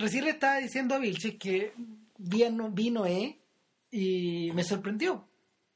[0.00, 1.72] recién le estaba diciendo a Vilches que
[2.18, 3.38] vino, vino eh,
[3.90, 5.28] y me sorprendió.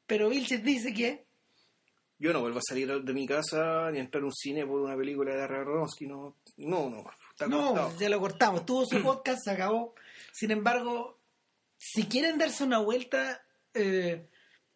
[0.06, 1.24] Pero Vilches dice que
[2.18, 4.80] Yo no vuelvo a salir de mi casa ni a entrar a un cine por
[4.80, 7.98] una película de Aronofsky, no, no, no, está no, cortado.
[7.98, 8.66] ya lo cortamos.
[8.66, 9.94] Tuvo su podcast, se acabó.
[10.32, 11.18] Sin embargo,
[11.76, 14.26] si quieren darse una vuelta eh,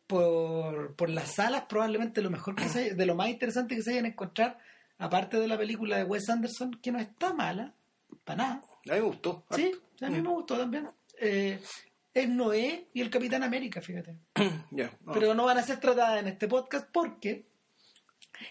[0.06, 3.90] por, por las salas, probablemente lo mejor que se, de lo más interesante que se
[3.90, 4.58] vayan a encontrar,
[4.98, 7.74] aparte de la película de Wes Anderson, que no está mala,
[8.24, 8.62] para nada.
[8.91, 9.45] A mí me gustó.
[9.50, 10.89] Sí, a mí me gustó también.
[11.21, 11.58] Eh,
[12.14, 14.17] es Noé y el Capitán América, fíjate.
[14.71, 15.14] No.
[15.14, 17.46] Pero no van a ser tratadas en este podcast porque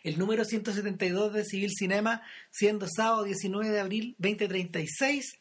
[0.03, 5.39] el número 172 de Civil Cinema, siendo sábado 19 de abril 2036,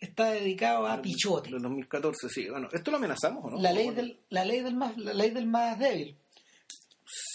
[0.00, 1.50] está dedicado a Pichote.
[1.50, 2.48] Del 2014, sí.
[2.48, 3.60] Bueno, ¿esto lo amenazamos o no?
[3.60, 6.16] La ley del, la ley del más, la ley del más débil.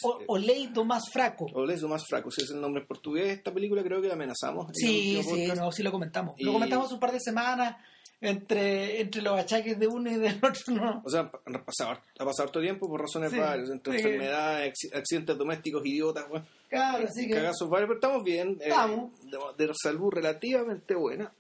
[0.04, 1.46] O, o ley do más fraco.
[1.54, 3.30] O Leso más fraco, si es el nombre en portugués.
[3.30, 4.68] Esta película creo que la amenazamos.
[4.70, 6.36] en Sí, sí, no, sí lo comentamos.
[6.38, 7.78] Y- Lo comentamos hace un par de semanas
[8.20, 10.74] entre, entre los achaques de uno y del otro.
[10.76, 11.02] ¿no?
[11.06, 14.00] O sea, ha pasado, ha pasado harto tiempo por razones Sí, varias, entre sí.
[14.06, 17.34] enfermedades, acci- accidentes domésticos, idiotas, bueno, Claro, así que.
[17.34, 18.58] cagazos varios, pero estamos bien.
[18.62, 19.12] eh, Estamos.
[19.58, 21.34] de, de salud relativamente buena.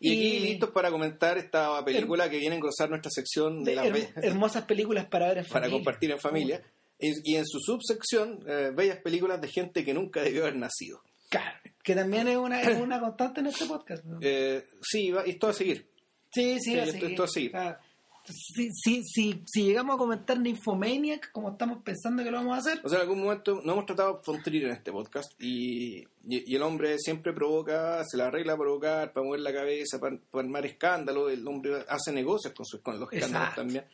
[0.00, 3.70] Y, Y- aquí listos para comentar esta película que viene a engrosar nuestra sección de
[3.70, 5.76] de las her- hermosas películas para ver en para familia.
[5.78, 6.62] compartir en familia.
[7.06, 11.02] Y, y en su subsección, eh, bellas películas de gente que nunca debió haber nacido.
[11.28, 14.04] Claro, que también es una, es una constante en este podcast.
[14.04, 14.18] ¿no?
[14.20, 15.88] Eh, sí, va- y esto va a seguir.
[16.32, 17.50] Sí, sí, Sí, esto- que, esto así.
[17.50, 17.78] claro.
[18.26, 22.60] Si, si, si, si llegamos a comentar Nymphomaniac, como estamos pensando que lo vamos a
[22.60, 26.50] hacer, O sea, en algún momento no hemos tratado Fontrir en este podcast y, y,
[26.50, 30.16] y el hombre siempre provoca, se la arregla a provocar, para mover la cabeza, para,
[30.30, 31.28] para armar escándalo.
[31.28, 33.60] El hombre hace negocios con, sus, con los escándalos Exacto.
[33.60, 33.84] también.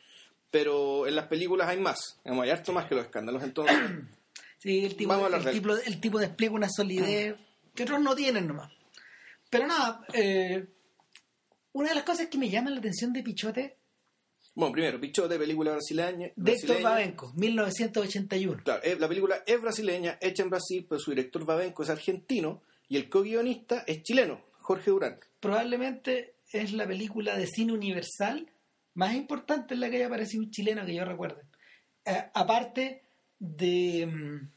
[0.51, 3.43] Pero en las películas hay más, hay harto más que los escándalos.
[3.43, 3.77] Entonces,
[4.59, 5.61] sí, el, tipo, Vamos a hablar el, de él.
[5.61, 7.37] tipo, el tipo despliega una solidez
[7.75, 8.73] que otros no tienen nomás.
[9.49, 10.67] Pero nada, eh,
[11.73, 13.77] una de las cosas que me llama la atención de Pichote,
[14.55, 16.31] bueno, primero, Pichote, película brasileña.
[16.35, 16.83] de Héctor.
[16.83, 18.63] Babenco, 1981.
[18.65, 22.97] Claro, la película es brasileña, hecha en Brasil, pero su director Babenco es argentino y
[22.97, 25.21] el co-guionista es chileno, Jorge Durán.
[25.39, 28.51] Probablemente es la película de cine universal
[29.01, 31.43] más importante en la que haya aparecido un chileno que yo recuerde.
[32.05, 33.03] Eh, aparte
[33.39, 34.51] de mm,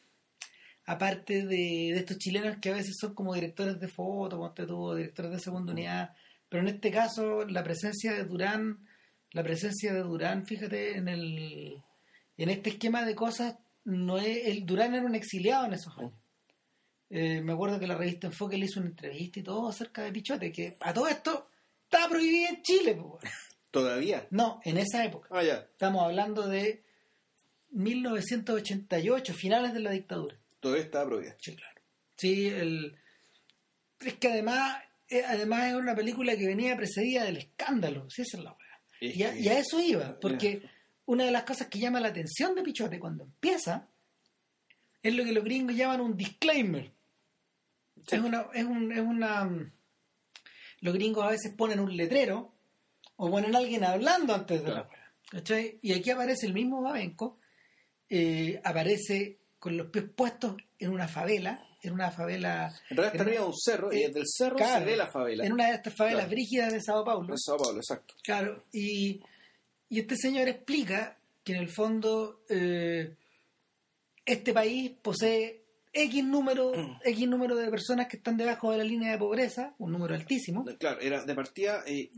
[0.86, 4.94] aparte de, de estos chilenos que a veces son como directores de foto, ponte tú,
[4.96, 6.14] directores de segunda unidad,
[6.50, 8.86] pero en este caso la presencia de Durán,
[9.32, 11.82] la presencia de Durán, fíjate, en el
[12.38, 13.56] en este esquema de cosas,
[13.86, 16.14] no es, el Durán era un exiliado en esos años.
[17.10, 20.12] Eh, me acuerdo que la revista Enfoque le hizo una entrevista y todo acerca de
[20.12, 21.48] Pichote, que a todo esto
[21.86, 22.96] estaba prohibida en Chile.
[22.96, 23.20] po.
[23.74, 24.28] Todavía.
[24.30, 25.30] No, en esa época.
[25.32, 25.56] Ah, ya.
[25.72, 26.84] Estamos hablando de
[27.72, 30.38] 1988, finales de la dictadura.
[30.60, 31.36] Todavía está prohibida.
[31.42, 31.82] Sí, claro.
[32.16, 32.96] Sí, el...
[34.00, 34.78] es que además,
[35.10, 38.80] eh, además es una película que venía precedida del escándalo, sí, esa es la weá.
[39.02, 40.62] Es Y a, que- y a eso iba, porque
[41.08, 43.90] una de las cosas que llama la atención de Pichote cuando empieza
[45.02, 46.92] es lo que los gringos llaman un disclaimer.
[48.08, 48.16] Sí.
[48.18, 49.72] Es una, es un, es una
[50.82, 52.53] los gringos a veces ponen un letrero
[53.18, 55.14] o ponen a alguien hablando antes de la weá.
[55.32, 55.80] ¿cachai?
[55.82, 57.40] Y aquí aparece el mismo Babenco,
[58.10, 63.24] eh, aparece con los pies puestos en una favela, en una favela, En realidad está
[63.24, 65.46] arriba de un cerro y eh, desde el cerro claro, se ve la favela.
[65.46, 66.32] en una de estas favelas Claro.
[66.32, 67.30] brígidas de Sao Paulo.
[67.34, 68.14] En Sao Paulo, exacto.
[68.24, 69.22] Claro, y,
[69.90, 73.16] y este señor explica que en el fondo eh,
[74.26, 76.72] este país posee X número,
[77.04, 80.66] X número de personas que están debajo de la línea de pobreza, un número altísimo.
[80.80, 82.10] Claro, era de partida, eh,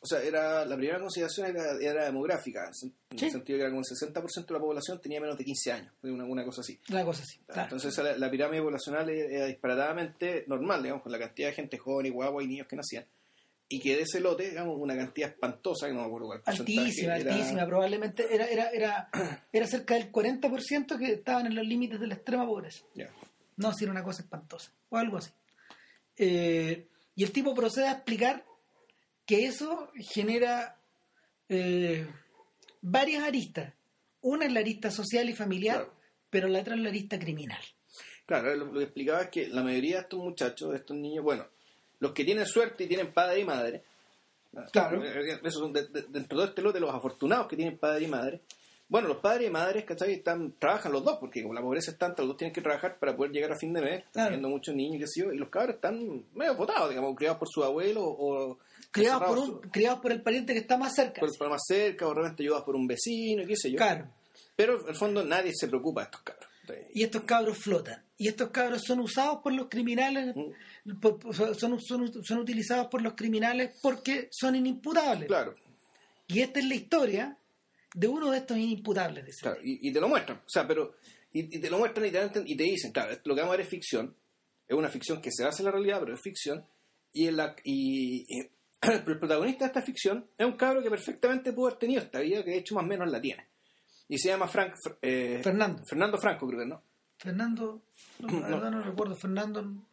[0.00, 2.74] o sea, era la primera consideración era, era demográfica, en
[3.18, 3.24] Sí.
[3.26, 5.92] el sentido que era como el 60% de la población tenía menos de 15 años,
[6.02, 6.78] una, una cosa así.
[6.90, 7.38] Una cosa así.
[7.46, 7.62] claro.
[7.64, 12.06] Entonces la, la pirámide poblacional era disparatadamente normal, digamos, con la cantidad de gente joven
[12.06, 13.04] y guagua y niños que nacían.
[13.70, 17.16] Y que de ese lote, digamos, una cantidad espantosa, que no me acuerdo cuál altísima,
[17.18, 19.10] era- altísima, probablemente era, era, era,
[19.52, 22.84] era cerca del 40% que estaban en los límites de la extrema pobreza.
[22.94, 23.10] Ya.
[23.56, 25.30] No, si era una cosa espantosa, o algo así.
[26.16, 28.44] Eh, y el tipo procede a explicar
[29.28, 30.76] que eso genera
[31.50, 32.06] eh,
[32.80, 33.74] varias aristas.
[34.22, 35.92] Una es la arista social y familiar, Claro.
[36.30, 37.60] pero la otra es la arista criminal.
[38.24, 41.22] Claro, lo, lo que explicaba es que la mayoría de estos muchachos, de estos niños,
[41.24, 41.46] bueno,
[42.00, 43.84] los que tienen suerte y tienen padre y madre,
[44.72, 45.04] Claro.
[45.04, 48.08] eh, esos son de- de- dentro de este lote los afortunados que tienen padre y
[48.08, 48.40] madre,
[48.88, 50.12] bueno, los padres y madres, ¿cachai?
[50.14, 52.98] Están, trabajan los dos, porque como la pobreza es tanta, los dos tienen que trabajar
[52.98, 54.28] para poder llegar a fin de mes, están Claro.
[54.30, 57.48] teniendo muchos niños, qué sé yo, y los cabros están medio botados, digamos, criados por
[57.48, 58.58] su abuelo o
[58.90, 61.20] Criados por, un, criados por el pariente que está más cerca.
[61.20, 63.76] por, por más cerca, o realmente ayudados por un vecino, qué sé yo.
[63.76, 64.08] Claro.
[64.56, 66.48] Pero en el fondo nadie se preocupa de estos cabros.
[66.94, 68.02] Y estos cabros flotan.
[68.18, 70.98] y estos cabros son usados por los criminales, Mm.
[71.00, 75.28] por- por- son, son, son utilizados por los criminales porque son inimputables.
[75.28, 75.54] Claro,
[76.26, 77.37] Y esta es la historia
[77.98, 79.24] de uno de estos inimputables.
[79.26, 79.58] de claro.
[79.62, 80.38] Y, y te lo muestran.
[80.38, 80.94] O sea, pero.
[81.32, 83.56] Y, y te lo muestran y te, y te dicen, claro, lo que vamos a
[83.56, 84.14] ver es ficción.
[84.66, 86.64] Es una ficción que se hace en la realidad, pero es ficción.
[87.12, 88.24] Y, en la, y,
[88.80, 92.20] pero el protagonista de esta ficción es un cabro que perfectamente pudo haber tenido esta
[92.20, 93.46] vida, que de hecho más o menos la tiene.
[94.08, 95.82] Y se llama Frank, eh, Fernando.
[95.86, 96.82] Fernando Franco, creo que no.
[97.18, 97.82] Fernando,
[98.20, 98.56] no, la No.
[98.56, 99.84] verdad no recuerdo, Fernando.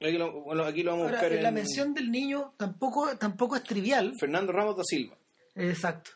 [0.00, 3.56] Aquí lo, bueno, aquí lo vamos a buscar la en mención del niño tampoco, tampoco
[3.56, 4.12] es trivial.
[4.18, 5.16] Fernando Ramos da Silva.
[5.54, 6.10] Exacto.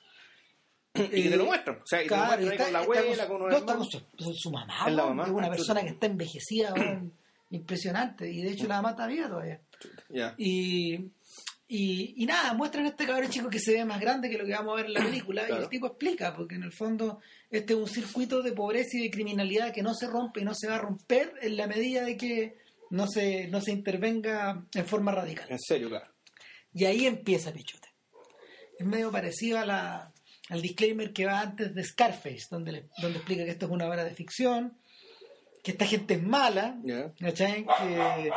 [0.95, 1.77] Y que te lo muestran.
[1.77, 4.35] O sea, y te lo Claro, muestran está- con la abuela, con una está con
[4.35, 5.83] su, mamá, Es la mamá, es una persona chuta.
[5.83, 6.75] que está envejecida,
[7.51, 9.61] impresionante, y de hecho la mamá está viva todavía.
[10.11, 10.35] Ya.
[10.39, 10.95] Y,
[11.69, 14.45] y, y nada, muestran a este cabrón chico que se ve más grande que lo
[14.45, 15.63] que vamos a ver en la película, y Claro.
[15.63, 19.11] el tipo explica, porque en el fondo este es un circuito de pobreza y de
[19.11, 22.17] criminalidad que no se rompe y no se va a romper en la medida de
[22.17, 22.59] que
[22.91, 25.47] no se, no se intervenga en forma radical.
[25.49, 26.07] En serio, claro.
[26.75, 27.89] Y ahí empieza Pichote.
[28.79, 30.12] Es medio parecido a la,
[30.53, 33.89] al disclaimer que va antes de Scarface, donde, le- donde explica que esto es una
[33.89, 34.75] obra de ficción,
[35.63, 36.77] que esta gente es mala.
[37.19, 37.65] ¿cachai?
[37.65, 38.31] Que,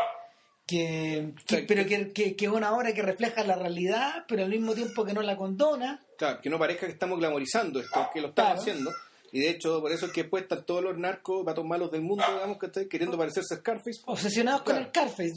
[0.65, 4.49] que, que- sea, pero que- que, es una obra que refleja la realidad, pero al
[4.49, 6.01] mismo tiempo que no la condona.
[6.17, 8.59] Claro, que no parezca que estamos glamorizando esto, que lo Claro.
[8.59, 8.91] haciendo.
[9.31, 12.01] Y de hecho, por eso es que después están todos los narcos, patos malos del
[12.01, 13.99] mundo, digamos, que están queriendo parecerse a Scarface.
[14.05, 15.35] Obsesionados con el Scarface.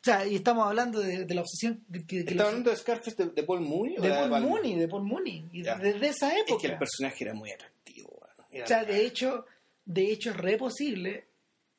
[0.00, 2.70] O sea, y estamos hablando de, de la obsesión de, que- que ¿Estás la- hablando
[2.70, 4.42] de Scarface de, de Paul Mooney de de Paul?
[4.42, 5.48] Mooney, de Paul Mooney.
[5.52, 6.60] Y desde esa Es época.
[6.62, 8.20] que el personaje era muy atractivo.
[8.50, 9.44] Era- O sea, de hecho,
[9.84, 11.26] de hecho es re posible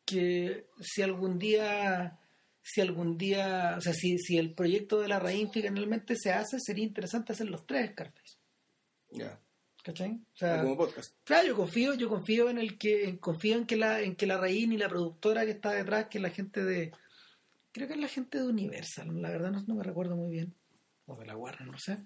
[0.05, 2.19] que si algún día,
[2.61, 6.57] si algún día, o sea, si, si el proyecto de la raíz finalmente se hace,
[6.59, 8.37] sería interesante hacer los tres Scarface.
[9.11, 9.39] Ya.
[9.83, 10.11] ¿Cachai?
[10.11, 11.15] O sea, Como podcast.
[11.23, 14.27] claro, yo confío, yo confío en el que, en- confío en que la, en que
[14.27, 16.91] la raíz y la productora que está detrás, que es la gente de,
[17.71, 20.53] creo que es la gente de Universal, la verdad no, no me recuerdo muy bien,
[21.05, 21.97] o de la Warner, no sé.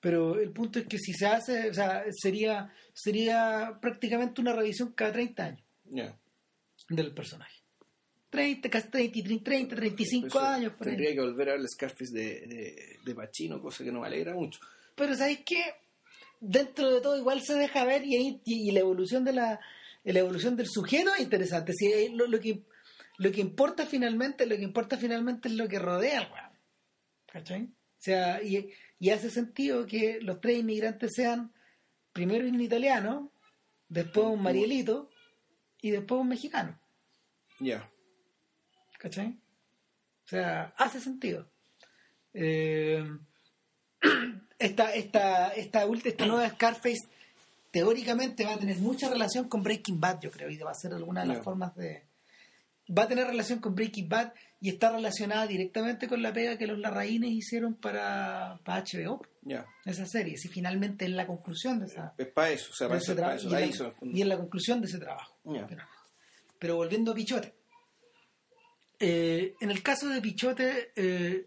[0.00, 4.92] Pero el punto es que si se hace, o sea, sería, sería prácticamente una revisión
[4.92, 6.16] cada 30 años Ya.
[6.88, 7.56] del personaje.
[8.30, 10.72] 30, casi 30, 30 35 Eso años.
[10.74, 10.94] Por ahí.
[10.94, 14.06] Tendría que volver a ver el Scarface de, de, de Pacino, cosa que no me
[14.06, 14.60] alegra mucho.
[14.94, 15.62] Pero ¿sabes qué?
[16.40, 19.60] Dentro de todo igual se deja ver y, ahí- y, y la evolución de la,
[20.04, 21.72] la evolución del sujeto es interesante.
[21.74, 22.62] Si ahí lo, lo que
[23.20, 26.58] lo que importa finalmente, lo que importa finalmente es lo que rodea al weón.
[27.26, 27.64] ¿Cachai?
[27.64, 31.52] O sea, y, y hace sentido que los tres inmigrantes sean
[32.14, 33.30] primero un italiano,
[33.90, 35.10] después un marielito
[35.82, 36.80] y después un mexicano.
[37.58, 37.86] Ya.
[38.98, 39.38] ¿Cachai?
[40.24, 41.46] O sea, hace sentido.
[42.32, 43.04] Eh,
[44.58, 47.06] esta, esta, esta, esta nueva Scarface
[47.70, 50.94] teóricamente va a tener mucha relación con Breaking Bad, yo creo, y va a ser
[50.94, 52.08] alguna de las formas de...
[52.96, 56.66] Va a tener relación con Breaking Bad y está relacionada directamente con la pega que
[56.66, 59.22] los Larraínes hicieron para, para HBO,
[59.84, 60.36] esa serie.
[60.36, 62.70] Si finalmente es la conclusión de esa, Es para eso.
[62.70, 63.48] O sea, para ese eso, para eso
[64.02, 65.36] y, la y en la conclusión de ese trabajo.
[66.58, 67.54] Pero volviendo a Pichote.
[68.98, 71.46] Eh, en el caso de Pichote, eh,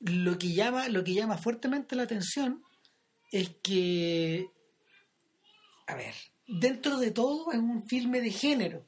[0.00, 2.64] lo, que llama, lo que llama fuertemente la atención
[3.30, 4.46] es que,
[5.86, 6.14] a ver,
[6.46, 8.86] dentro de todo es un filme de género.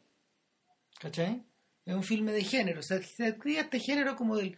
[0.99, 1.45] ¿Cachai?
[1.87, 2.81] Es un filme de género.
[2.81, 4.57] O sea, se adquiere este género como del,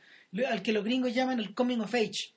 [0.48, 2.34] al que los gringos llaman el coming of age.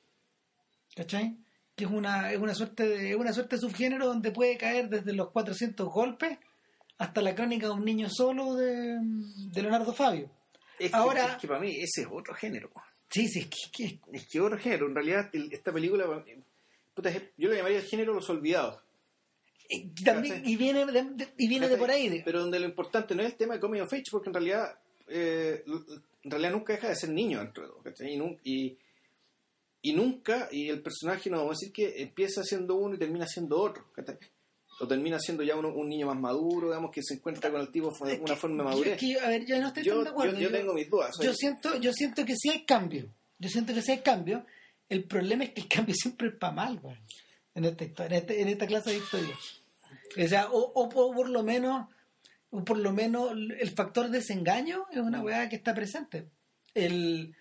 [0.96, 1.38] ¿Cachai?
[1.75, 4.89] Que es una, es una suerte de, es una suerte de subgénero donde puede caer
[4.89, 6.38] desde los 400 golpes
[6.98, 10.29] hasta la crónica de un niño solo de, de Leonardo Fabio.
[10.79, 12.69] Es que, Ahora- es que para mí ese es otro género.
[13.10, 14.88] Sí, sí, es que, que- Es que otro género.
[14.88, 16.39] En realidad, esta película, eh,
[16.93, 18.81] puta, yo lo llamaría el género Los Olvidados.
[19.69, 22.21] Eh, también, y viene de, de- y viene de por ahí.
[22.25, 24.79] Pero donde lo importante no es el tema de coming of age, porque en realidad,
[25.07, 25.63] eh,
[26.23, 28.39] en realidad nunca deja de ser niño dentro de.
[28.43, 28.77] Y,
[29.81, 33.25] y, nunca, y el personaje no vamos a decir que empieza siendo uno y termina
[33.27, 34.17] siendo otro, ¿cachai?
[34.81, 37.69] O termina siendo ya uno- un niño más maduro, digamos, que se encuentra con el
[37.71, 38.99] tipo de una forma de yo- madurez.
[38.99, 40.33] que, a ver, yo no estoy Yo, tan de acuerdo.
[40.33, 41.15] yo- yo tengo mis dudas.
[41.21, 43.09] yo siento, yo siento que sí hay cambio.
[43.38, 44.45] Yo siento que sí hay cambio.
[44.89, 46.97] El problema es que el cambio siempre es para mal, güey,
[47.55, 49.35] en esta historia, en, en esta clase de historia.
[50.18, 51.88] O sea, o, o por, lo menos,
[52.50, 56.30] o por lo menos el factor desengaño es una weá que está presente.
[56.74, 57.36] El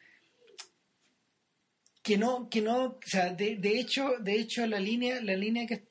[2.02, 5.66] que no, que no, o sea, de, de hecho, de hecho la línea, la línea
[5.66, 5.88] que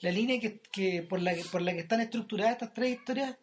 [0.00, 3.36] la línea que, que por la que por la que están estructuradas estas tres historias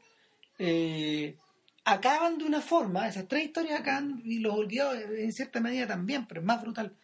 [0.58, 1.38] eh,
[1.84, 6.26] acaban de una forma, esas tres historias acaban, y los olvidados en cierta medida también,
[6.26, 6.96] pero es más brutal,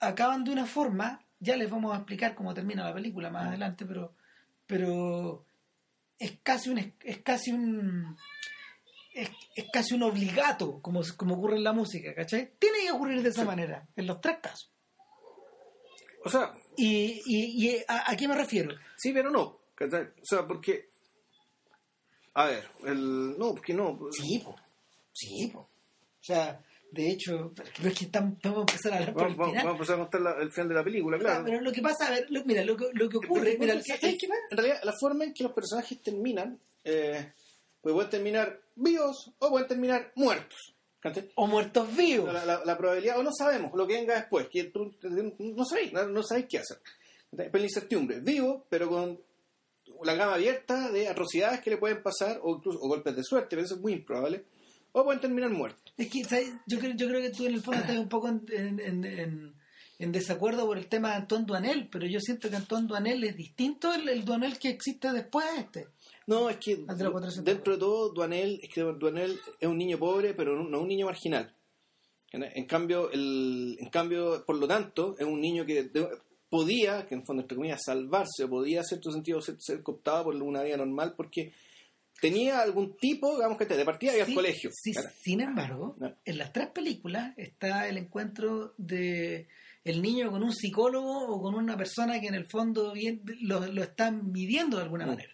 [0.00, 3.84] acaban de una forma, ya les vamos a explicar cómo termina la película más adelante,
[3.84, 4.14] pero,
[4.70, 5.44] pero
[6.16, 8.16] es casi un, es casi un,
[9.12, 12.52] es, es casi un obligato, como, como ocurre en la música, ¿cachai?
[12.56, 14.70] Tiene que ocurrir de esa manera, en los tres casos.
[16.24, 18.76] O sea, ¿Y, y, y a, a qué me refiero?
[18.96, 19.58] sí, pero no.
[19.74, 20.02] ¿cachai?
[20.02, 20.90] O sea, porque.
[22.34, 23.36] A ver, el.
[23.36, 23.98] No, porque no.
[24.12, 24.54] Sí, po.
[25.12, 25.60] Sí, po.
[25.60, 26.62] O sea,
[26.92, 29.64] de hecho, pero es que estamos, vamos a empezar a hablar por Vamos, el final.
[29.66, 31.40] vamos a empezar a contar la- el final de la película, claro.
[31.40, 33.74] Ah, pero lo que pasa, a ver, lo- mira, lo, que- lo que ocurre, mira,
[33.74, 34.26] Porque, ¿sabes qué?
[34.50, 37.32] en realidad, la forma en que los personajes terminan, eh,
[37.80, 40.74] pues pueden terminar vivos o pueden terminar muertos.
[41.36, 42.30] O muertos vivos.
[42.32, 44.92] La, la- la probabilidad, o no sabemos lo que venga después, que tú
[45.38, 46.78] no sabéis, no, no sabéis qué hacer.
[47.34, 49.18] Pero la incertidumbre, vivo, pero con
[50.02, 53.48] la gama abierta de atrocidades que le pueden pasar, o incluso o golpes de suerte,
[53.50, 54.44] pero eso es muy improbable,
[54.92, 55.92] o pueden terminar muertos.
[55.96, 56.50] Es que, ¿sabes?
[56.66, 59.04] Yo, creo, yo creo que tú en el fondo estás un poco en, en- en-
[59.04, 59.54] en-
[59.98, 63.36] en desacuerdo por el tema de Antoine Duanel, pero yo siento que Antoine Duanel es
[63.36, 65.86] distinto el, el Duanel que existe después de este.
[66.26, 67.44] No, es que Al de los 400.
[67.44, 70.88] dentro de todo, Duanel, es que Duanel es un niño pobre, pero no, no un
[70.88, 71.54] niño marginal.
[72.32, 76.08] En, cambio, el, en cambio, por lo tanto, es un niño que de-
[76.48, 80.24] podía, que en fondo, entre comillas, salvarse, o podía, en cierto sentido, ser, ser cooptado
[80.24, 81.52] por una vida normal, porque
[82.20, 84.70] tenía algún tipo, digamos que de partida y al Sí, colegio.
[84.72, 86.16] sí, sin embargo, Ya.
[86.24, 89.48] en las tres películas está el encuentro de
[89.84, 93.66] el niño con un psicólogo o con una persona que en el fondo bien, lo,
[93.66, 95.08] lo están midiendo de alguna Mm.
[95.08, 95.32] manera.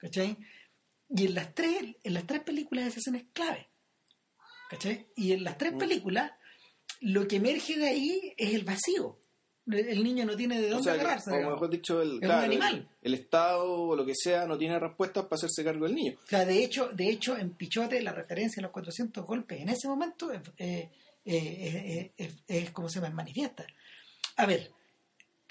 [0.00, 0.36] ¿Cachai?
[1.10, 3.68] Y en las tres, en las tres películas esa escena es clave.
[4.70, 5.08] ¿Cachai?
[5.16, 5.78] Y en las tres Mm.
[5.78, 6.30] películas
[7.00, 9.18] lo que emerge de ahí es el vacío.
[9.70, 11.30] El niño no tiene de O dónde sea, que, agarrarse.
[11.30, 12.88] como mejor dicho, el, claro, animal.
[13.02, 16.14] el, el Estado o lo que sea no tiene respuestas para hacerse cargo del niño.
[16.32, 19.86] O de hecho, de hecho, en Pichote la referencia a los 400 golpes en ese
[19.88, 20.88] momento es, eh,
[21.24, 22.12] eh,
[22.48, 23.66] eh, como se manifiesta.
[24.36, 24.70] A ver,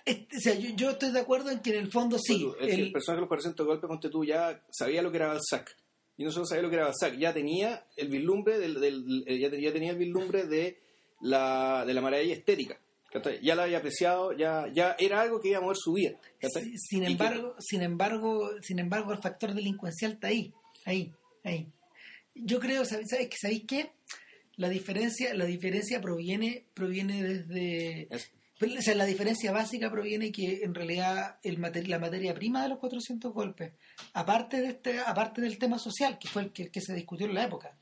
[0.05, 2.39] este, o sea, yo, yo estoy de acuerdo en que en el fondo sí.
[2.39, 5.27] Tú, el, el- personaje de los 400 golpes, ponte tú, ya sabía lo que era
[5.27, 5.75] Balzac.
[6.19, 9.37] Y no solo sabía lo que era Balzac, ya tenía el vislumbre del, del- eh,
[9.37, 10.79] ya tenía el vislumbre de
[11.21, 12.79] la, de la maravilla estética.
[13.41, 16.11] Ya la había apreciado, ya, ya era algo que iba a mover su vida.
[16.77, 20.53] sin que- embargo, sin embargo, sin embargo, el factor delincuencial está ahí,
[20.85, 21.71] ahí, ahí.
[22.35, 23.91] Yo creo, ¿sabéis, sabéis, que- sabéis qué?
[24.57, 30.63] La diferencia, la diferencia proviene, proviene desde Es- o sea, la diferencia básica proviene que
[30.63, 33.73] en realidad el la materia prima de los 400 golpes,
[34.13, 37.27] aparte de este, aparte del tema social, que fue el que, el que se discutió
[37.27, 37.77] en la época,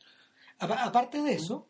[0.59, 1.69] apa- aparte de eso,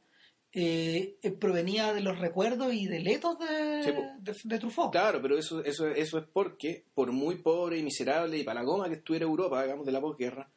[0.57, 4.91] eh, provenía de los recuerdos y deletos de, Sí, de, de Truffaut.
[4.91, 8.65] Claro, pero eso, eso, eso es porque, por muy pobre y miserable y para la
[8.65, 10.49] goma que estuviera Europa, digamos, de la posguerra,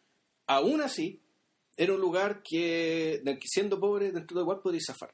[0.47, 1.21] aún así,
[1.76, 5.12] era un lugar que, siendo pobre, dentro de igual podía zafar.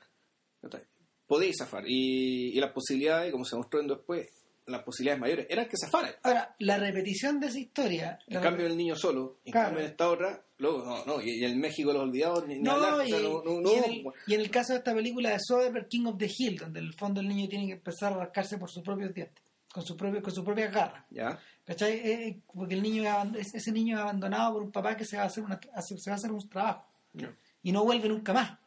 [1.26, 1.84] Podía zafar.
[1.86, 4.28] Y, y las posibilidades, como se mostró en después,
[4.66, 6.14] las posibilidades mayores eran que zafara.
[6.22, 8.18] Ahora, la repetición de esa historia...
[8.26, 9.66] En cambio, el niño solo, en Claro.
[9.68, 12.62] cambio, en esta otra, luego, no, no, y, y el México los olvidados, ni, ni
[12.62, 14.78] No, o y, sea, no, no, no, y en el, y en el caso de
[14.78, 17.66] esta película de Soderbergh, King of the Hill, donde en el fondo el niño tiene
[17.66, 19.42] que empezar a rascarse por sus propios dientes,
[19.72, 21.04] con su propio, con sus propias garras.
[21.10, 21.38] ¿ya?
[21.64, 21.92] ¿Cachai?
[21.92, 23.04] Eh, porque el niño
[23.36, 26.14] ese niño es abandonado por un papá que se va a hacer una, se va
[26.14, 27.34] a hacer un trabajo Ya.
[27.62, 28.58] y no vuelve nunca más.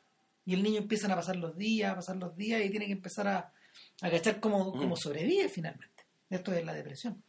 [0.45, 2.93] Y el niño empiezan a pasar los días, a pasar los días y tiene que
[2.93, 3.53] empezar a,
[4.01, 6.05] a cachar cómo, cómo sobrevive finalmente.
[6.29, 7.23] Esto es la depresión.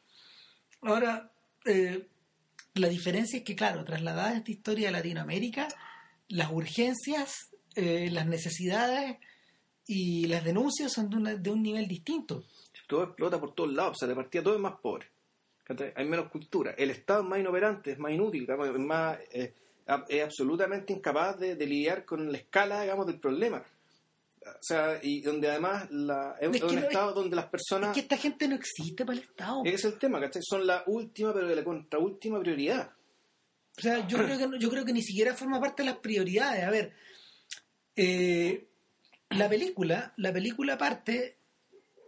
[0.83, 1.33] Ahora,
[1.65, 2.07] eh,
[2.75, 5.69] la diferencia es que, claro, trasladada esta historia a Latinoamérica,
[6.29, 9.17] las urgencias, eh, las necesidades
[9.87, 12.45] y las denuncias son de, una- de un nivel distinto.
[12.87, 15.07] todo explota por todos lados, o sea, de partida todo es más pobre.
[15.97, 16.73] Hay menos cultura.
[16.79, 19.53] El Estado es más inoperante, es más inútil, digamos, es, más, eh,
[20.09, 23.63] es absolutamente incapaz de, de lidiar con la escala, digamos, del problema.
[24.55, 27.91] O sea, y donde además la, es, Es un no- Estado donde las personas...
[27.91, 29.63] Es que esta gente no existe para el Estado.
[29.65, 30.43] Ese es el tema, ¿cachai?
[30.45, 32.91] Son la última, pero de la contraúltima prioridad.
[33.77, 35.99] O sea, yo creo que no- yo creo que ni siquiera forma parte de las
[35.99, 36.65] prioridades.
[36.65, 36.93] A ver,
[37.97, 38.67] eh,
[39.31, 41.37] la película, la película parte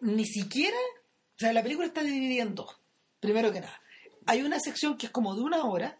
[0.01, 2.77] ni siquiera, o sea, la película está dividida en dos.
[3.21, 3.81] Primero que nada,
[4.27, 6.00] hay una sección que es como de una hora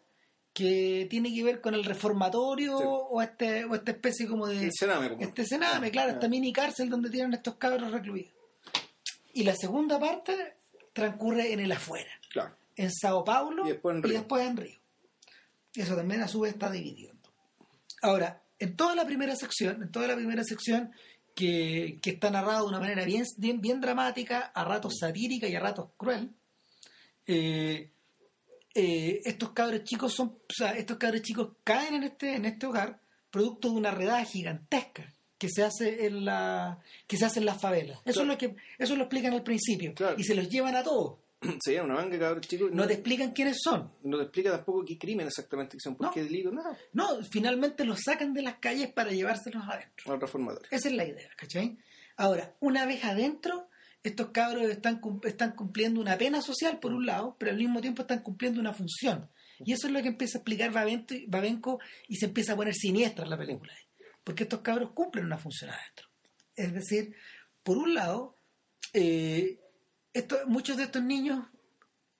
[0.61, 2.85] que tiene que ver con el reformatorio Sí.
[2.87, 6.53] o este o esta especie como de El Sename, como- este cename, claro, esta mini
[6.53, 8.33] cárcel donde tienen estos cabros recluidos.
[9.33, 10.57] Y la segunda parte
[10.93, 12.55] transcurre en el afuera Claro.
[12.77, 14.13] en Sao Paulo Y después en Río.
[14.19, 14.79] después en Río.
[15.75, 17.15] Eso también a su vez está dividido.
[18.03, 20.91] Ahora, en toda la primera sección, en toda la primera sección
[21.35, 25.55] que, que está narrado de una manera bien, bien, bien dramática, a ratos satírica y
[25.55, 26.31] a ratos cruel,
[27.27, 27.91] eh,
[28.75, 32.67] eh, estos cabros chicos son, o sea, estos cabros chicos caen en este, en este
[32.67, 33.01] hogar
[33.31, 37.61] producto de una redada gigantesca que se hace en la que se hace en las
[37.61, 37.99] favelas.
[38.05, 38.23] Eso Claro.
[38.23, 40.17] es lo que eso lo explican al principio Claro.
[40.19, 41.19] y se los llevan a todos.
[41.65, 42.71] se llevan una manga de cabros chicos.
[42.73, 43.91] No te explican quiénes son.
[44.03, 46.13] No te explica tampoco qué crimen exactamente que son, por No.
[46.13, 46.77] qué delito, nada.
[46.93, 50.05] No, finalmente los sacan de las calles para llevárselos adentro.
[50.07, 50.71] A los reformadores.
[50.71, 51.79] Esa es la idea, ¿cachai?
[52.19, 53.70] Ahora, una vez adentro,
[54.03, 58.03] estos cabros están, están cumpliendo una pena social, por un lado, pero al mismo tiempo
[58.03, 59.31] están cumpliendo una función.
[59.65, 63.27] Y eso es lo que empieza a explicar Babenco, y se empieza a poner siniestra
[63.27, 63.75] la película.
[64.25, 66.09] Porque estos cabros cumplen una función adentro.
[66.57, 67.15] Es decir,
[67.63, 68.37] por un lado,
[68.95, 69.59] eh,
[70.15, 71.47] esto- muchos de estos niños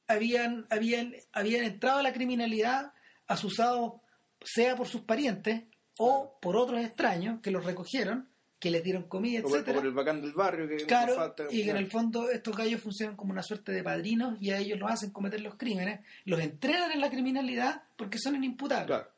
[0.07, 2.93] habían, habían, habían entrado a la criminalidad
[3.27, 4.01] asusados
[4.43, 5.65] sea por sus parientes
[5.99, 8.29] o por otros extraños que los recogieron,
[8.61, 11.15] que les dieron comida, O por, o etcétera por el bacán del barrio que Claro,
[11.17, 14.51] falta- y que en el fondo estos gallos funcionan como una suerte de padrinos y
[14.51, 18.87] a ellos los hacen cometer los crímenes, los entrenan en la criminalidad porque son inimputables.
[18.87, 19.09] Claro.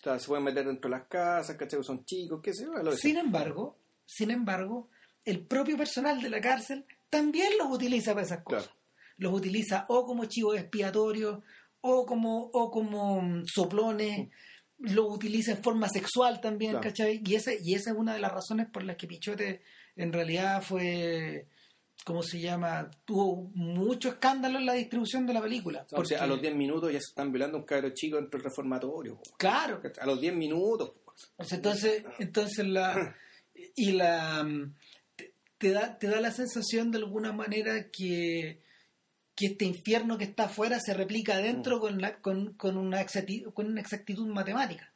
[0.00, 1.84] O sea, se pueden meter dentro de las casas, ¿cachai?
[1.84, 2.92] Son chicos, qué sé yo.
[2.96, 4.88] Sin embargo, sin embargo,
[5.24, 8.64] el propio personal de la cárcel también los utiliza para esas cosas.
[8.64, 8.78] Claro.
[9.18, 11.40] Los utiliza o como chivos expiatorios,
[11.82, 14.30] o como, o como mm, soplones,
[14.82, 16.88] los utiliza en forma sexual también, Claro.
[16.88, 17.20] ¿cachai?
[17.24, 19.62] Y, ese, y esa es una de las razones por las que Pichote
[19.96, 21.46] en realidad fue,
[22.04, 22.90] ¿cómo se llama?
[23.04, 25.82] Tuvo mucho escándalo en la distribución de la película.
[25.84, 28.38] O sea, porque- a los 10 minutos ya se están violando un cabro chico dentro
[28.38, 29.16] del reformatorio.
[29.16, 29.22] po.
[29.38, 30.92] Claro, A los 10 minutos.
[31.36, 33.14] O sea, entonces, entonces la
[33.76, 34.46] y la
[35.14, 38.60] te, te da te da la sensación de alguna manera que
[39.34, 43.52] que este infierno que está afuera se replica adentro con, la, con, con una exactitud,
[43.52, 44.92] con una exactitud matemática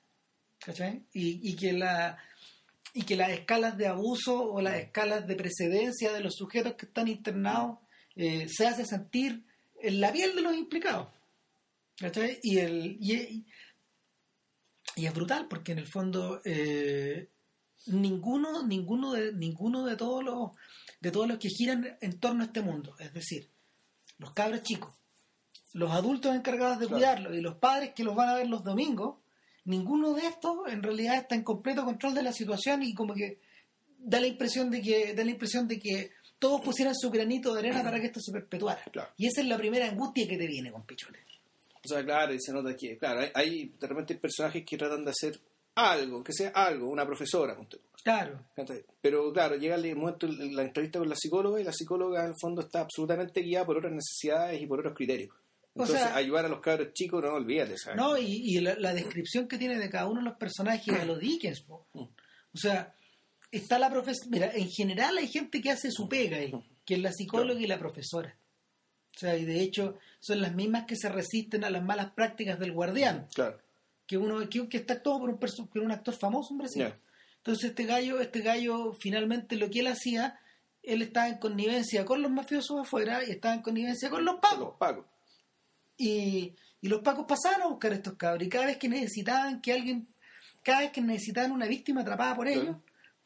[0.58, 1.04] ¿cachai?
[1.12, 2.18] Y, y que la
[2.92, 6.86] y que las escalas de abuso o las escalas de precedencia de los sujetos que
[6.86, 7.78] están internados
[8.14, 9.44] eh, se hace sentir
[9.82, 11.08] en la piel de los implicados
[11.98, 12.38] ¿cachai?
[12.42, 13.44] y el y,
[14.96, 17.28] y es brutal porque en el fondo eh,
[17.86, 20.50] ninguno ninguno de ninguno de todos los
[21.00, 23.50] de todos los que giran en torno a este mundo es decir
[24.18, 24.92] los cabros chicos
[25.72, 26.96] los adultos encargados de Claro.
[26.98, 29.16] cuidarlos y los padres que los van a ver los domingos
[29.64, 33.40] ninguno de estos en realidad está en completo control de la situación y como que
[33.98, 37.60] da la impresión de que da la impresión de que todos pusieran su granito de
[37.60, 39.10] arena para que esto se perpetuara Claro.
[39.16, 41.22] y esa es la primera angustia que te viene con pichones
[41.84, 44.76] O sea, claro, y se nota que, claro, hay, hay de repente hay personajes que
[44.78, 45.40] tratan de hacer
[45.76, 47.56] algo, que sea algo, una profesora,
[48.02, 48.40] claro.
[49.00, 52.28] Pero claro, llega el momento de la entrevista con la psicóloga y la psicóloga en
[52.30, 55.30] el fondo está absolutamente guiada por otras necesidades y por otros criterios.
[55.30, 57.98] O Entonces, sea- ayudar a los cabros chicos, no olvídate, ¿sabes?
[57.98, 58.24] No, y,
[58.56, 61.60] y la, la descripción que tiene de cada uno de los personajes a los Dickens.
[61.60, 61.86] po.
[61.92, 62.00] Mm.
[62.02, 62.94] O sea,
[63.52, 64.28] está la profesora.
[64.30, 66.52] Mira, en general hay gente que hace su pega ahí,
[66.86, 67.64] que es la psicóloga Claro.
[67.64, 68.38] y la profesora.
[69.14, 72.58] O sea, y de hecho son las mismas que se resisten a las malas prácticas
[72.58, 73.58] del guardián, Claro,
[74.06, 76.94] que uno que, que está actuado por un, perso- por un actor famoso en Brasil.
[77.38, 80.38] Entonces este gallo, este gallo finalmente lo que él hacía,
[80.82, 84.68] él estaba en connivencia con los mafiosos afuera y estaba en connivencia con los pagos.
[84.68, 85.06] Los pagos.
[85.98, 88.46] Y, y los pacos pasaban a buscar a estos cabros.
[88.46, 90.06] Y cada vez que necesitaban que alguien,
[90.62, 92.76] cada vez que necesitaban una víctima atrapada por ellos,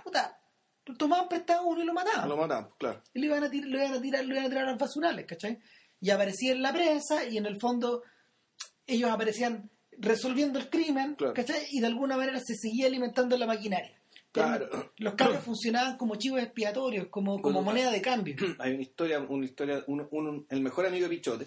[0.02, 0.38] puta,
[0.98, 2.28] tomaban prestado uno y lo mataban.
[2.28, 3.02] Lo matamos, claro.
[3.12, 4.78] Y lo iban a tirar, lo iban a tirar, lo iban a tirar a los
[4.78, 5.58] basurales, ¿cachai?
[6.00, 8.02] Y aparecía en la prensa y en el fondo
[8.86, 9.68] ellos aparecían
[10.00, 11.34] resolviendo el crimen, Claro.
[11.34, 11.66] ¿cachai?
[11.70, 13.96] Y de alguna manera se seguía alimentando la maquinaria.
[14.32, 14.92] Claro.
[14.98, 18.36] Los cabros funcionaban como chivos expiatorios, como, como Bueno, moneda de cambio.
[18.58, 21.46] Hay una historia, una historia, un, un- el mejor amigo de Pichote,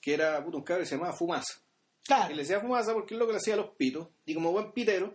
[0.00, 1.60] que era puto, un cabro que se llamaba Fumaza.
[2.04, 2.32] Claro.
[2.32, 4.08] Y le decía Fumaza porque el loco le hacía los pitos.
[4.26, 5.14] Y como buen pitero,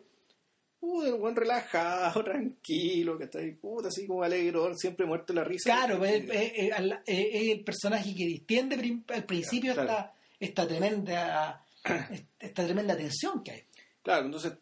[0.79, 5.43] puta, el buen relajado, tranquilo, que está ahí, puta, así como alegre, siempre muerto la
[5.43, 5.69] risa.
[5.71, 6.71] Claro, pues, es, es- es-
[7.07, 9.89] es- es el personaje que distiende al principio Claro.
[9.89, 11.64] esta, esta tremenda
[12.39, 13.63] esta tremenda tensión que hay.
[14.03, 14.53] Claro, entonces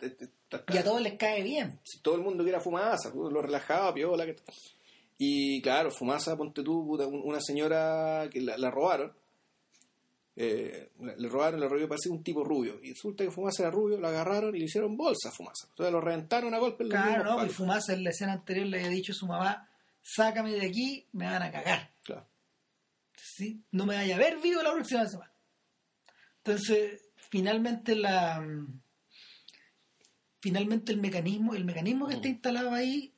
[0.72, 1.80] Y a todos les cae bien.
[1.84, 4.26] si todo el mundo quiera Fumaza, lo relajado, piola.
[4.26, 4.36] Que...
[5.18, 9.14] Y claro, Fumaza, ponte tú, puta, un- una señora que la, la robaron.
[10.36, 12.80] eh, le robaron, le robó parece un tipo rubio.
[12.82, 15.68] Y resulta que Fumaza era rubio, lo agarraron y le hicieron bolsa a Fumaza.
[15.78, 17.36] Sea, lo reventaron a golpe Claro, ¿no?
[17.38, 17.52] palos.
[17.52, 19.70] Y Fumasa en la escena anterior le había dicho a su mamá,
[20.02, 21.92] sácame de aquí, me van a cagar.
[22.04, 22.26] Claro.
[23.16, 23.62] ¿sí?
[23.72, 25.32] No me vaya a ver vivo la próxima semana.
[26.38, 28.46] Entonces, finalmente la
[30.40, 33.14] finalmente el mecanismo, el mecanismo que está instalado ahí,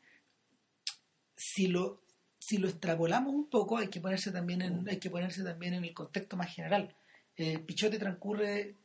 [1.35, 2.03] si lo
[2.37, 5.83] si lo extrapolamos un poco, hay que ponerse también en, hay que ponerse también en
[5.83, 6.95] el contexto más general.
[7.35, 8.75] Eh, Pichote transcurre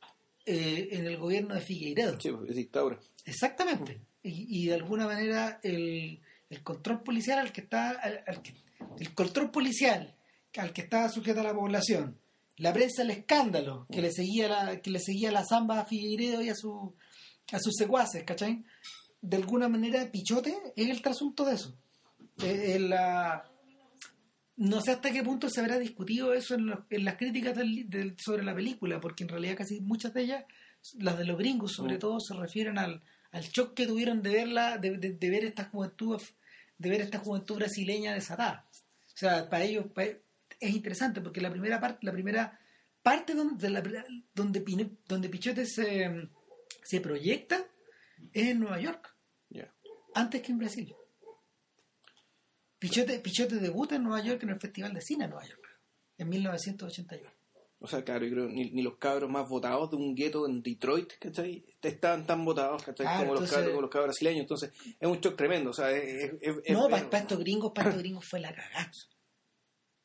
[0.47, 2.19] eh, en el gobierno de Figueiredo.
[2.19, 2.99] Sí, pues, es dictadura.
[3.27, 4.01] Exactamente.
[4.23, 8.55] Y, y de alguna manera el, el control policial al que está al- al que-
[8.99, 10.17] el control policial
[10.57, 12.19] al que estaba sujeta la población,
[12.61, 16.43] la prensa el escándalo que le seguía la, que le seguía la zamba a Figueiredo
[16.43, 16.95] y a su
[17.53, 18.65] a sus secuaces, ¿cachai?
[19.21, 21.77] De alguna manera Pichote es el trasunto de eso.
[22.39, 23.45] Es- es la,
[24.57, 27.89] no sé hasta qué punto se habrá discutido eso en, los- en las críticas del-
[27.91, 30.45] del- sobre la película, porque en realidad casi muchas de ellas,
[30.99, 31.99] las de los gringos sobre Mm.
[31.99, 35.65] todo, se refieren al, al shock que tuvieron de verla, de, de- de ver esta
[35.65, 36.21] juventud,
[36.79, 38.69] de ver esta juventud brasileña desatada.
[38.73, 39.87] O sea, para ellos
[40.61, 42.61] es interesante porque la primera parte, la primera
[43.03, 43.83] parte donde, la-
[44.35, 46.29] donde, Pine- donde Pichote se,
[46.85, 47.67] se proyecta
[48.33, 49.15] es en Nueva York,
[50.15, 50.95] antes que en Brasil.
[52.79, 55.81] Pichote, Pichote debuta en Nueva York en el Festival de Cine de Nueva York,
[56.19, 57.31] en 1981.
[57.83, 60.63] O sea, claro, yo creo ni, ni los cabros más votados de un gueto en
[60.63, 61.65] Detroit, ¿cachai?
[61.81, 63.07] Estaban tan votados, ¿cachai?
[63.09, 64.41] Ah, como, los entonces- cabros, como los cabros brasileños.
[64.43, 65.71] Entonces, es un shock tremendo.
[65.71, 68.91] O sea, es, es- no, ver- para estos gringos, para estos gringos fue la cagada.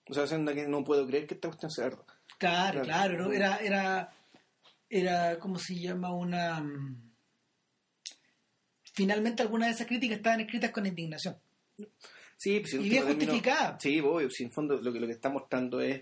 [0.10, 2.06] O sea, senda que no puedo creer que esta cuestión sea verdad.
[2.38, 3.18] Claro, Claro.
[3.28, 3.32] ¿no?
[3.34, 4.14] Era, era,
[4.90, 6.14] era, ¿cómo se llama?
[6.14, 6.62] Una...
[6.62, 7.12] mm,
[8.94, 11.36] Finalmente algunas de esas críticas estaban escritas con indignación.
[12.38, 13.78] Sí, pues, Y bien justificada.
[13.80, 16.02] Sí, obvio, si en fondo lo que, lo que está mostrando es,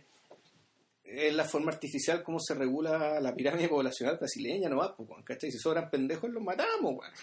[1.03, 5.51] es la forma artificial cómo se regula la pirámide poblacional brasileña, no va, pues, ¿cachai?
[5.51, 7.13] Si sobran pendejos, los matamos, weón.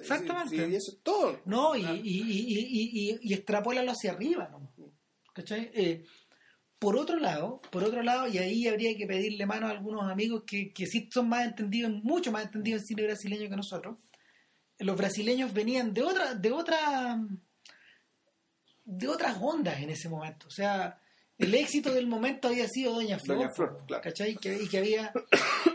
[0.00, 0.56] Exactamente.
[0.56, 1.40] Y eso es todo.
[1.44, 4.72] No, y, y, y, y, y, y extrapólalo hacia arriba, ¿no?
[5.34, 5.70] ¿Cachai?
[5.74, 6.04] Eh,
[6.78, 10.44] por otro lado, por otro lado, y ahí habría que pedirle mano a algunos amigos
[10.46, 13.96] que, que sí son más entendidos, mucho más entendidos en cine brasileño que nosotros.
[14.78, 17.18] Los brasileños venían de otra, de otra,
[18.84, 20.46] de otras ondas en ese momento.
[20.48, 21.00] O sea,
[21.38, 24.02] el éxito del momento había sido Doña Flor, Doña Flor, claro.
[24.02, 24.36] ¿cachai?
[24.36, 25.12] Que- y que había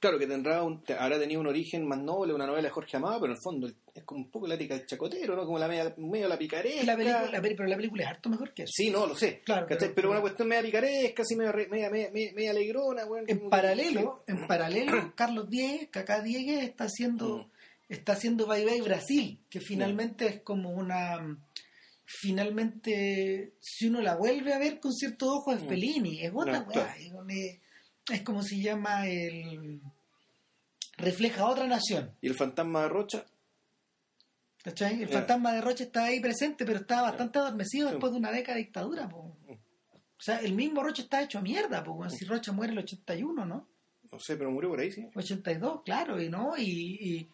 [0.00, 3.20] Claro que tendrá un, habrá tenido un origen más noble, una novela de Jorge Amado,
[3.20, 5.44] pero en el fondo es como un poco la ética del chacotero, ¿no?
[5.44, 6.84] Como la media, medio la picaresca.
[6.84, 8.72] la película, la peli- pero la película es harto mejor que eso.
[8.74, 9.42] Sí, no, lo sé.
[9.44, 9.88] Claro, ¿cachai?
[9.88, 13.26] pero- pero, una cuestión media picaresca, así media, media, media, media, alegrona, weón.
[13.28, 17.92] En paralelo, en paralelo, Carlos Diegues, Cacá Diegues está haciendo, Mm.
[17.92, 21.36] está haciendo Bye Bye Brasil, que finalmente es como una
[22.06, 25.68] finalmente si uno la vuelve a ver con ciertos ojos es Mm.
[25.68, 27.24] Fellini, es otra No, weá, claro.
[28.14, 29.80] Es, como- se llama el
[30.96, 33.24] refleja otra nación, Y el fantasma de Rocha,
[34.62, 35.02] ¿cachai?
[35.02, 37.94] El fantasma de Roche está ahí presente, pero está bastante adormecido Sí.
[37.94, 39.36] después de una década de dictadura, po.
[39.48, 42.84] O sea, el mismo Roche está hecho a mierda, po, si Roche muere en el
[42.84, 43.68] 81, ¿no?
[44.12, 45.06] no sé, pero murió por ahí, sí.
[45.14, 46.64] 82, claro, y no, y,
[47.00, 47.30] y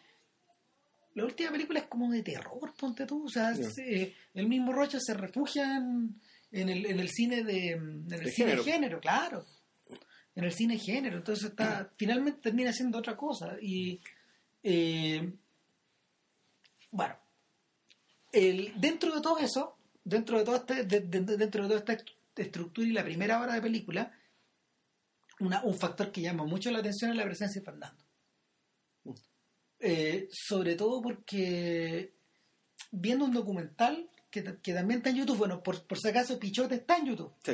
[1.15, 4.99] la última película es como de terror, ponte tú, o sea, se- el mismo Rocha
[5.01, 6.21] se refugia en,
[6.53, 8.65] en el, en el cine de, en el De cine género.
[8.65, 9.45] género, claro,
[10.37, 14.01] en el cine género, entonces está, finalmente termina siendo otra cosa, y
[14.63, 15.33] eh,
[16.93, 17.17] bueno,
[18.33, 22.05] el, dentro de todo eso, dentro de toda este, de- de- dentro de toda esta
[22.37, 24.13] estructura y la primera hora de película,
[25.41, 28.03] una- un factor que llama mucho la atención es la presencia de Fernando.
[29.79, 32.15] Eh, sobre todo porque
[32.91, 36.77] viendo un documental que, que también está en YouTube, bueno, por, por si acaso Pichote
[36.77, 37.53] está en YouTube, Sí.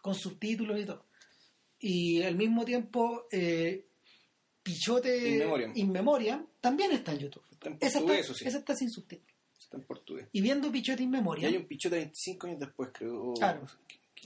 [0.00, 1.04] con subtítulos y todo.
[1.80, 3.84] Y al mismo tiempo, eh,
[4.62, 5.72] Pichote In Memoriam.
[5.74, 7.44] In Memoriam también está en YouTube.
[7.50, 8.44] Está en Esa está, eso sí.
[8.46, 9.34] esa está sin subtítulos.
[9.58, 10.28] Está en portugués.
[10.32, 13.34] Y viendo Pichote In Y Memoriam, hay un pichote 25 años después, creo.
[13.34, 13.66] Claro.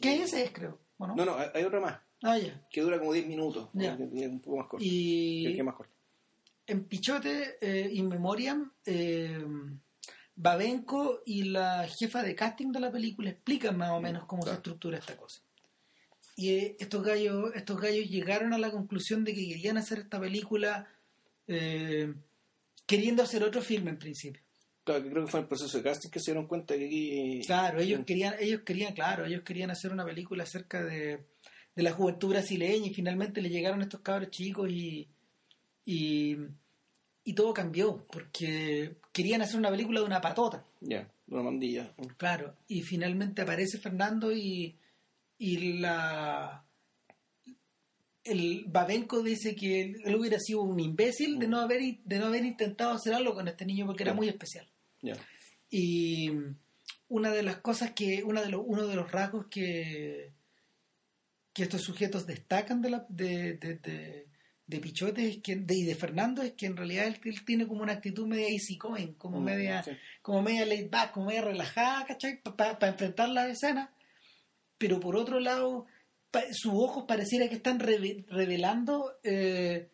[0.00, 0.78] que ese es, creo.
[0.98, 1.14] ¿o no?
[1.16, 2.66] No, no, hay otra más, Ah, ya.
[2.70, 3.68] que dura como 10 minutos.
[3.72, 3.94] Ya.
[3.96, 4.84] un poco más corto.
[4.86, 5.92] Y, Que el que es más corto.
[6.66, 9.44] en Pichote, eh, In Memoriam, eh,
[10.34, 14.52] Babenco y la jefa de casting de la película explican más o menos cómo se
[14.52, 15.42] estructura esta cosa.
[16.37, 20.88] Y estos gallos, estos gallos llegaron a la conclusión de que querían hacer esta película
[21.47, 22.14] eh,
[22.87, 24.42] queriendo hacer otro filme en principio.
[24.85, 26.87] Claro, que creo que fue en el proceso de casting que se dieron cuenta que
[26.87, 27.40] aquí.
[27.47, 31.21] Claro, ellos querían, ellos querían, claro, ellos querían hacer una película acerca de,
[31.77, 35.07] de la juventud brasileña y finalmente le llegaron estos cabros chicos y,
[35.85, 36.37] y,
[37.25, 41.95] y todo cambió porque querían hacer una película de una patota, Ya, una mandilla.
[42.16, 44.77] claro, y finalmente aparece Fernando y,
[45.44, 46.64] y la
[48.22, 52.26] el Babenco dice que él, él hubiera sido un imbécil de no haber de no
[52.26, 54.68] haber intentado hacer algo con este niño porque era muy especial.
[55.68, 56.31] Y
[57.09, 60.31] una de las cosas que, una de los, uno de los rasgos que,
[61.52, 64.28] que estos sujetos destacan de, la, de, de, de,
[64.64, 67.66] de Pichote es que, de, y de Fernando es que en realidad él, él tiene
[67.66, 69.90] como una actitud media easy going, como Mm, media, sí.
[70.20, 72.40] como media laid back, como media relajada, ¿cachai?
[72.42, 73.92] Para enfrentar la escena.
[74.83, 75.87] Pero por otro lado,
[76.51, 79.88] sus ojos pareciera que están reve- revelando eh,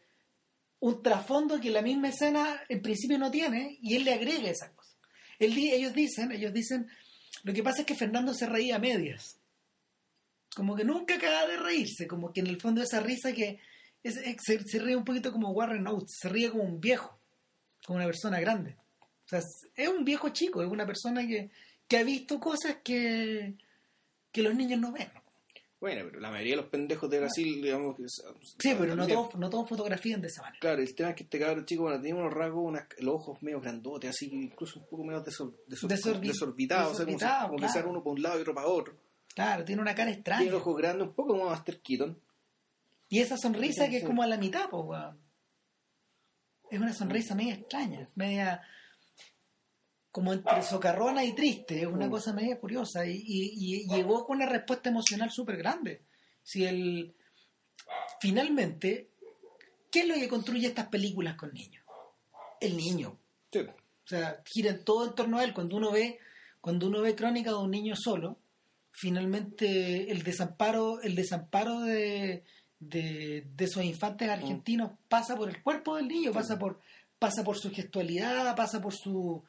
[0.81, 4.73] un trasfondo que la misma escena en principio no tiene y él le agrega esa
[4.75, 4.97] cosa.
[5.39, 6.89] Él ellos dicen, ellos dicen,
[7.43, 9.39] lo que pasa es que Fernando se reía a medias.
[10.57, 13.59] Como que nunca acaba de reírse, como que en el fondo esa risa que
[14.03, 17.21] es- es- se, se ríe un poquito como Warren Oates, se ríe como un viejo,
[17.85, 18.75] como una persona grande.
[19.27, 19.41] O sea,
[19.77, 21.51] es un viejo chico, es una persona que,
[21.87, 23.55] que ha visto cosas que,
[24.33, 25.09] que los niños no ven.
[25.81, 28.03] Bueno, pero la mayoría de los pendejos de Brasil, digamos que...
[28.09, 30.59] Sí, pero no todos, no todos fotografían de esa manera.
[30.61, 33.41] Claro, el tema es que este cabrón chico, bueno, tenía unos rasgos, unas, los ojos
[33.45, 37.17] medio grandotes, así que incluso un poco medio desor, desor, Desorbi- desorbitados, o sea, como,
[37.17, 37.73] desorbitado, como que claro.
[37.75, 38.97] sean uno para un lado y otro para otro.
[39.35, 40.43] Claro, tiene una cara extraña.
[40.43, 42.21] Tiene ojos grandes, un poco como Master Keaton.
[43.09, 45.17] Y esa sonrisa que es como a la mitad, pues, weón.
[46.71, 48.61] Es una sonrisa media extraña, media
[50.19, 52.11] como entre socarrona y triste, es una Mm.
[52.11, 56.03] cosa media curiosa y, y, y llegó con una respuesta emocional súper grande.
[56.43, 57.15] Si el
[58.21, 59.11] finalmente,
[59.93, 61.85] ¿qué es lo que construye estas películas con niños?
[62.61, 63.17] El niño.
[63.53, 63.61] Sí.
[63.61, 65.55] O sea, giran todo en torno a él.
[65.55, 66.19] Cuando uno ve,
[66.61, 68.41] cuando uno ve crónica de un niño solo,
[68.91, 72.43] finalmente el desamparo, el desamparo de,
[72.81, 76.81] de, de esos infantes argentinos pasa por el cuerpo del niño, pasa por,
[77.21, 79.45] pasa por su gestualidad, pasa por su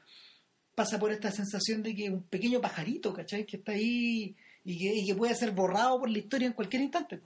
[0.80, 3.46] pasa por esta sensación de que un pequeño pajarito, ¿cachai?
[3.46, 7.20] Que está ahí y que, puede ser borrado por la historia en cualquier instante.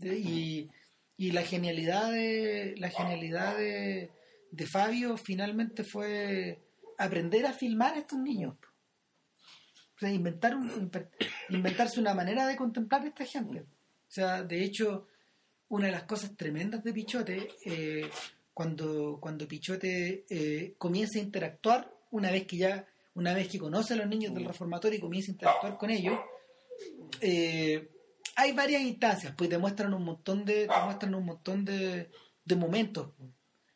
[0.00, 0.68] Y,
[1.16, 4.10] y la genialidad de la genialidad de,
[4.50, 6.58] de Fabio finalmente fue
[6.98, 8.56] aprender a filmar a estos niños.
[9.94, 10.90] O sea, inventar un-
[11.50, 13.60] inventarse una manera de contemplar a esta gente.
[13.60, 15.06] O sea, de hecho,
[15.68, 18.10] una de las cosas tremendas de Pichote, eh,
[18.52, 23.94] cuando, cuando Pichote eh, comienza a interactuar, una vez que ya, una vez que conoce
[23.94, 26.18] a los niños del reformatorio y comienza a interactuar con ellos,
[27.20, 27.88] eh,
[28.36, 32.10] hay varias instancias, pues te muestran un montón de, te muestran un montón de,
[32.44, 33.10] de momentos.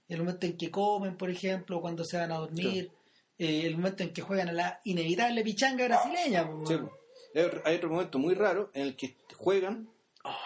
[0.09, 2.91] El momento en que comen, por ejemplo, cuando se van a dormir,
[3.39, 6.49] eh, el momento en que juegan a la inevitable pichanga brasileña.
[6.49, 9.89] pues, Sí, otro- hay otro momento muy raro en el que juegan,
[10.25, 10.37] Oh,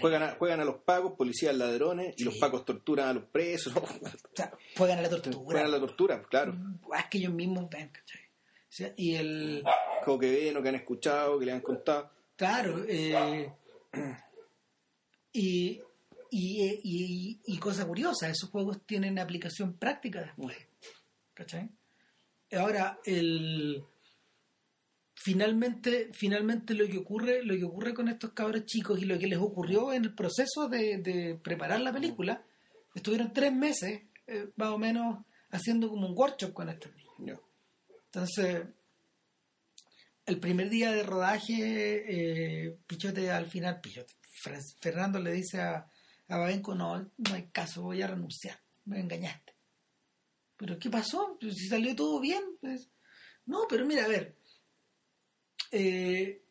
[0.00, 3.74] juegan a, juegan a los pagos, policías ladrones, y los pagos torturan a los presos.
[3.76, 3.82] O
[4.34, 5.36] sea, juegan a la tortura.
[5.36, 6.54] juegan a la tortura, claro.
[6.92, 8.20] Ah, Es que ellos mismos ven, ¿cachai?
[8.20, 9.64] O sea, y el.
[10.04, 12.10] Como que ven o que han escuchado, que le han contado.
[12.36, 13.52] Claro, eh,
[15.32, 15.80] y,
[16.30, 20.56] y, y, y cosa curiosa, esos juegos tienen aplicación práctica después.
[21.34, 21.68] ¿Cachai?
[22.52, 23.84] Ahora, el
[25.24, 29.26] finalmente, finalmente lo que ocurre, lo que ocurre con estos cabros chicos y lo que
[29.26, 32.44] les ocurrió en el proceso de, preparar la película,
[32.94, 37.40] estuvieron tres meses, eh, más o menos, haciendo como un workshop con estos niños.
[38.06, 38.66] Entonces,
[40.26, 44.12] el primer día de rodaje, eh, Pichote al final, Pichote,
[44.44, 45.88] Fer- Fernando le dice a,
[46.28, 49.54] a Babenco, no, no hay caso, voy a renunciar, me engañaste.
[50.58, 51.38] ¿Pero qué pasó?
[51.40, 52.42] Si salió todo bien.
[52.60, 52.90] pues,
[53.46, 54.36] no, pero mira, a ver,
[55.72, 56.42] eh,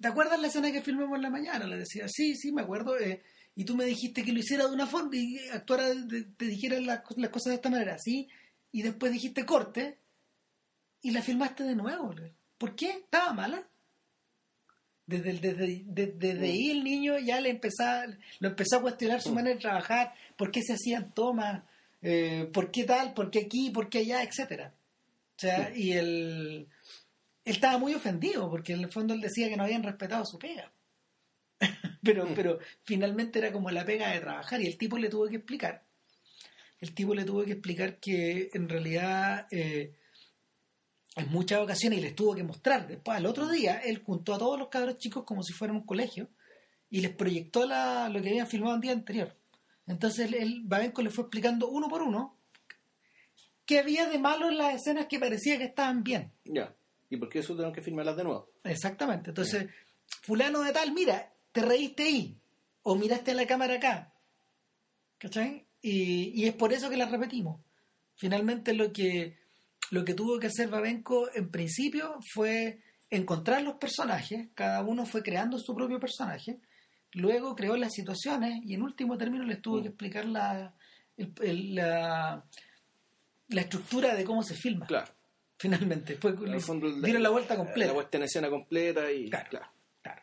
[0.00, 1.66] ¿te acuerdas la escena que filmamos en la mañana?
[1.66, 2.98] Le decía, sí, sí, me acuerdo.
[2.98, 3.22] eh,
[3.54, 6.80] y tú me dijiste que lo hiciera de una forma y actuara, de- te dijera
[6.80, 8.28] las, co- las cosas de esta manera, ¿sí?
[8.70, 9.98] Y después dijiste corte
[11.02, 12.12] y la filmaste de nuevo.
[12.12, 12.34] le.
[12.56, 12.90] ¿Por qué?
[12.90, 13.68] ¿Estaba mala?
[15.06, 18.04] Desde, el- desde, de- desde ahí el niño ya le empezaba,
[18.40, 21.64] lo empezó a cuestionar su manera de trabajar, por qué se hacían tomas,
[22.02, 24.74] eh, por qué tal, por qué aquí, por qué allá, etcétera.
[25.36, 26.68] O sea, y él,
[27.48, 30.38] él estaba muy ofendido porque en el fondo él decía que no habían respetado su
[30.38, 30.72] pega.
[32.02, 35.36] pero, pero finalmente era como la pega de trabajar y el tipo le tuvo que
[35.36, 35.84] explicar.
[36.80, 39.94] El tipo le tuvo que explicar que en realidad eh,
[41.16, 42.86] en muchas ocasiones y les tuvo que mostrar.
[42.86, 45.84] Después, al otro día, él juntó a todos los cabros chicos como si fueran un
[45.86, 46.28] colegio
[46.90, 49.34] y les proyectó la, lo que habían filmado el día anterior.
[49.88, 52.38] Entonces, él, él- Babenco le fue explicando uno por uno
[53.66, 56.30] qué había de malo en las escenas que parecía que estaban bien.
[56.44, 56.74] Ya.
[57.10, 58.50] ¿Y por qué eso tuvieron que filmarlas de nuevo?
[58.64, 59.30] Exactamente.
[59.30, 59.66] Entonces,
[60.22, 62.40] fulano de tal, mira, te reíste ahí.
[62.82, 64.12] O miraste a la cámara acá.
[65.18, 65.66] ¿Cachai?
[65.82, 67.60] Y, y es por eso que la repetimos.
[68.14, 69.38] Finalmente lo que,
[69.90, 75.22] lo que tuvo que hacer Babenco en principio fue encontrar los personajes, cada uno fue
[75.22, 76.60] creando su propio personaje,
[77.12, 80.74] luego creó las situaciones y en último término les tuvo que explicar la,
[81.16, 82.44] el- el- la,
[83.48, 84.86] la estructura de cómo se filma.
[84.86, 85.12] Claro.
[85.58, 87.88] Finalmente, fue, En el fondo, dieron la vuelta completa.
[87.88, 89.28] La puesta en escena completa y.
[89.28, 89.48] Claro.
[89.50, 89.66] claro.
[90.02, 90.22] Claro.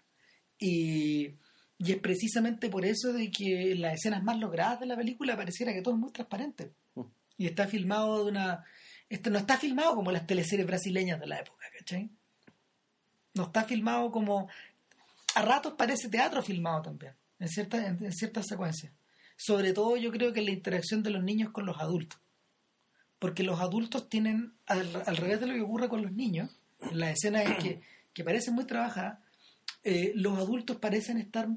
[0.57, 1.35] Y,
[1.77, 5.35] y es precisamente por eso de que en las escenas más logradas de la película
[5.35, 6.71] pareciera que todo es muy transparente.
[6.95, 7.01] Mm.
[7.37, 8.63] Y está filmado de una...
[9.09, 12.09] Este no está filmado como las teleseries brasileñas de la época, ¿cachai?
[13.33, 14.49] No está filmado como...
[15.35, 18.93] A ratos parece teatro filmado también, en ciertas en, en ciertas secuencias.
[19.35, 22.17] Sobre todo yo creo que la interacción de los niños con los adultos.
[23.19, 26.99] Porque los adultos tienen, al, al revés de lo que ocurre con los niños, en
[26.99, 27.81] las escenas en que,
[28.13, 29.19] que parecen muy trabajadas,
[29.83, 31.47] eh, los adultos parecen estar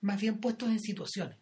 [0.00, 1.36] más bien puestos en situaciones.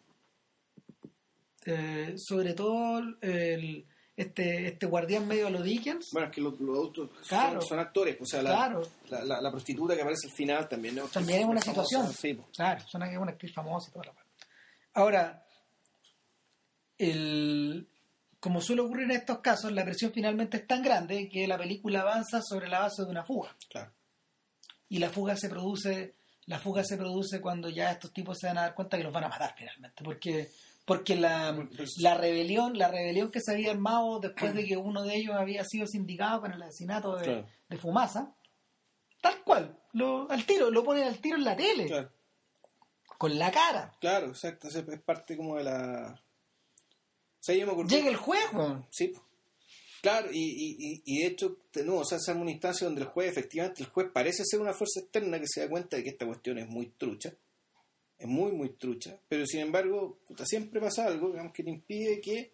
[1.65, 3.85] Eh, sobre todo el,
[4.17, 6.09] este, este guardián medio a los Dickens.
[6.11, 7.61] Bueno, es que los, los adultos Claro.
[7.61, 8.81] son, son actores, o sea, la, Claro.
[9.09, 12.13] la, la- la prostituta que aparece al final también es También es una famosa, situación.
[12.13, 12.37] Sí.
[12.55, 14.29] Claro, es una, es una actriz famosa y toda la parte.
[14.95, 15.45] Ahora,
[16.97, 17.87] el,
[18.43, 22.01] como suele ocurrir en estos casos, la presión finalmente es tan grande que la película
[22.01, 23.55] avanza sobre la base de una fuga.
[23.69, 23.89] claro.
[24.89, 26.15] Y la fuga se produce,
[26.47, 29.13] la fuga se produce cuando ya estos tipos se van a dar cuenta que los
[29.13, 30.03] van a matar finalmente.
[30.03, 30.49] Porque,
[30.83, 31.55] porque la,
[31.99, 35.63] la rebelión, la rebelión que se había armado después de que uno de ellos había
[35.63, 37.45] sido sindicado con el asesinato de, Claro.
[37.69, 38.35] de Fumasa,
[39.21, 42.11] tal cual, lo, al tiro, lo ponen al tiro en la tele, Claro,
[43.17, 43.93] con la cara.
[44.01, 44.67] claro, exacto.
[44.67, 46.21] Es parte como de la.
[47.43, 47.89] O sea, yo me acuerdo.
[47.93, 48.87] Llega el juego.
[48.89, 49.11] Sí,
[50.01, 53.29] claro, y, y, y- de hecho, nuevo, o sea, es una instancia donde el juez,
[53.31, 56.25] efectivamente, el juez parece ser una fuerza externa que se da cuenta de que esta
[56.25, 57.33] cuestión es muy trucha,
[58.17, 62.21] es muy, muy trucha, pero sin embargo, puta, siempre pasa algo, digamos, que te impide
[62.21, 62.51] que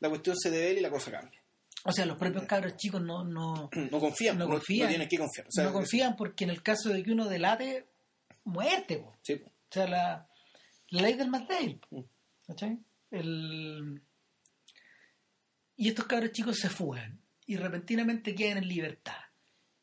[0.00, 1.38] la cuestión se devele y la cosa cambie.
[1.84, 4.86] O sea, los propios cabros chicos no, no, No confían, No no, confían.
[4.86, 5.46] no tienes que confiar.
[5.46, 7.84] O sea, no confían porque en el caso de que uno delate,
[8.42, 8.96] muerte.
[8.98, 9.14] po.
[9.22, 9.48] Sí, po.
[9.48, 10.28] O sea, la,
[10.90, 11.80] la ley del más débil.
[11.90, 12.00] Mm.
[12.48, 12.78] ¿Cachai?
[13.10, 14.00] El...
[15.76, 19.16] Y estos cabros chicos se fugan y repentinamente quedan en libertad.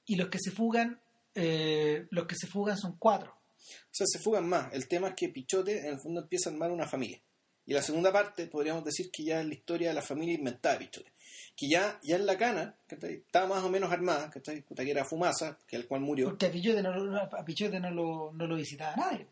[0.06, 1.00] Y los que se fugan,
[1.36, 3.32] eh, los que se fugan son cuatro.
[3.32, 4.74] O sea, se fugan más.
[4.74, 7.22] El tema es que Pichote en el fondo empieza a armar una familia.
[7.66, 10.78] Y la segunda parte podríamos decir que ya es la historia de la familia inventada
[10.78, 11.12] de Pichote.
[11.56, 13.14] Que ya, ya en la cana, ¿cachai?
[13.26, 14.62] estaba más o menos armada, ¿cachai?
[14.62, 16.28] Puta, que era Fumasa, que el cual murió.
[16.30, 19.28] Porque a Pichote no, lo- a Pichote no lo, no lo visitaba nadie.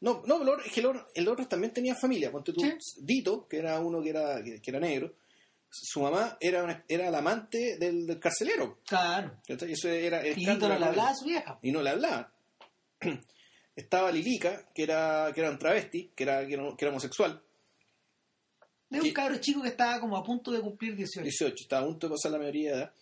[0.00, 2.30] No, no, el otro, es que el otro, el otro también tenía familia.
[2.32, 3.00] Ponte tú, Sí.
[3.02, 5.14] Dito, que era uno que era, que, que era negro,
[5.70, 8.80] su mamá era, una- era la amante del, del carcelero.
[8.86, 9.38] Claro.
[9.46, 9.72] ¿cachai?
[9.72, 11.58] Eso era el Y no le hablaba a su vieja.
[11.62, 12.32] y no le hablaba.
[13.76, 17.40] Estaba Lilica, que era, que era un travesti, que era, que era, que era homosexual,
[18.90, 21.22] De un cabro chico que estaba como a punto de cumplir 18.
[21.22, 22.92] 18, estaba a punto de pasar la mayoría de edad.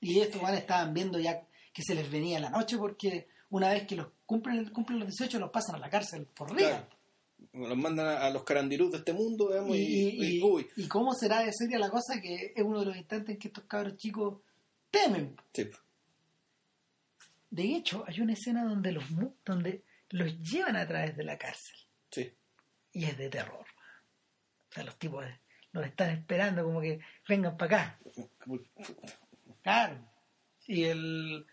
[0.00, 1.42] Y estos van estaban viendo ya
[1.72, 5.38] que se les venía la noche porque una vez que los cumplen, cumplen los 18
[5.40, 6.70] los pasan a la cárcel por real.
[6.70, 6.86] Claro.
[7.52, 10.66] Los mandan a, a los carandirús de este mundo, digamos, Y, y, y- y- uy,
[10.76, 13.48] y cómo será de seria la cosa que es uno de los instantes en que
[13.48, 14.40] estos cabros chicos
[14.90, 15.36] temen.
[15.52, 15.68] sí,
[17.50, 19.04] De hecho, hay una escena donde los
[19.44, 21.76] donde los llevan a través de la cárcel
[22.10, 22.32] sí.
[22.92, 23.64] y es de terror.
[24.70, 25.24] O sea, los tipos
[25.72, 28.00] los están esperando como que vengan para acá.
[29.62, 30.08] Claro.
[30.66, 31.46] Y el,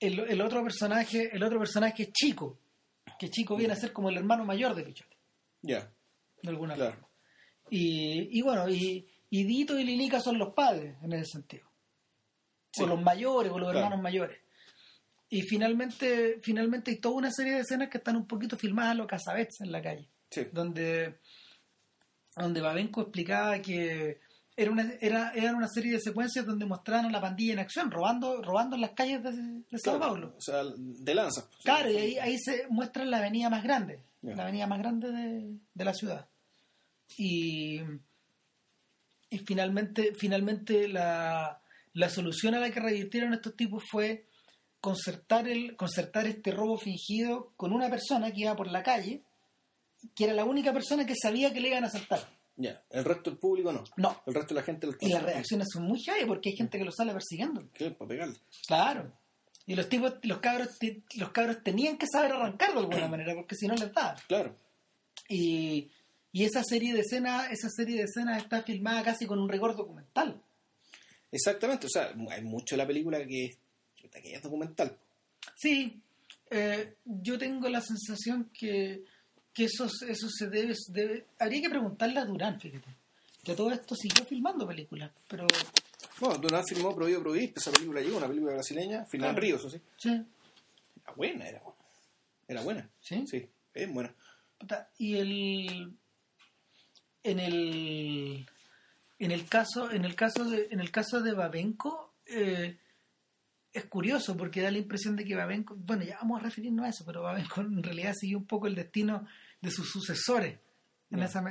[0.00, 2.58] el, el otro personaje, el otro personaje es Chico,
[3.22, 5.16] que Chico viene a ser como el hermano mayor de Pichote,
[5.62, 5.92] Ya,
[6.42, 6.92] de alguna claro.
[6.94, 7.08] forma.
[7.70, 11.70] Y, y bueno, y, y Dito y Lilica son los padres en ese sentido.
[12.72, 12.82] Sí.
[12.82, 13.78] O los mayores, o los Claro.
[13.86, 14.40] hermanos mayores.
[15.28, 18.94] Y finalmente, finalmente hay toda una serie de escenas que están un poquito filmadas a
[18.94, 21.20] los casabets en la calle Sí, donde
[22.34, 24.20] donde Babenco explicaba que
[24.62, 27.90] era una, era, era una serie de secuencias donde mostraban a la pandilla en acción,
[27.90, 30.00] robando, robando en las calles de, de Sao claro.
[30.00, 30.34] Paulo.
[30.36, 31.48] O sea, de lanza.
[31.62, 35.56] Claro, y ahí, ahí se muestra la avenida más grande, la avenida más grande de,
[35.74, 36.28] de la ciudad.
[37.16, 37.80] Y,
[39.30, 41.60] y finalmente, finalmente la,
[41.94, 44.26] la solución a la que revirtieron estos tipos fue
[44.80, 49.22] concertar, el, concertar este robo fingido con una persona que iba por la calle,
[50.14, 52.20] que era la única persona que sabía que le iban a asaltar.
[52.62, 53.82] Ya, el resto del público no.
[53.96, 56.56] No, El resto de la gente lo y las reacciones son muy heavy porque hay
[56.56, 57.62] gente que lo sale persiguiendo.
[57.74, 57.90] ¿Qué?
[57.90, 58.36] Para pegarle.
[58.66, 59.12] Claro.
[59.66, 63.34] Y los tipos, los cabros, te- los cabros tenían que saber arrancarlo de alguna manera,
[63.34, 64.14] porque si no les da.
[64.28, 64.54] Claro.
[65.28, 65.90] Y,
[66.32, 69.76] y esa serie de escenas, esa serie de escenas está filmada casi con un rigor
[69.76, 70.40] documental.
[71.30, 71.86] Exactamente.
[71.86, 73.56] O sea, hay mucho de la película que,
[73.96, 74.96] que es documental.
[75.56, 76.00] Sí,
[76.50, 79.04] eh, yo tengo la sensación que,
[79.52, 82.96] que eso, eso se debe, se debe- Habría que preguntarle a Durán, fíjate.
[83.44, 85.46] Que todo esto siguió filmando películas, pero
[86.20, 89.38] Bueno, Durán filmó Prohibido Prohibir, esa película llegó, una película brasileña, en Claro.
[89.40, 89.80] Río, eso sí.
[89.96, 90.10] sí,
[91.04, 91.76] Era buena, era buena.
[92.48, 92.90] Era buena.
[93.00, 93.24] sí.
[93.26, 94.14] Sí, es buena.
[94.98, 95.92] Y el
[97.24, 98.46] en el
[99.18, 102.78] en el caso en el caso de en el caso de Babenco eh,
[103.72, 106.88] es curioso porque da la impresión de que Babenco bueno ya vamos a referirnos a
[106.90, 109.26] eso pero Babenco en realidad siguió un poco el destino
[109.60, 110.58] de sus sucesores
[111.10, 111.24] en Ya.
[111.26, 111.42] esa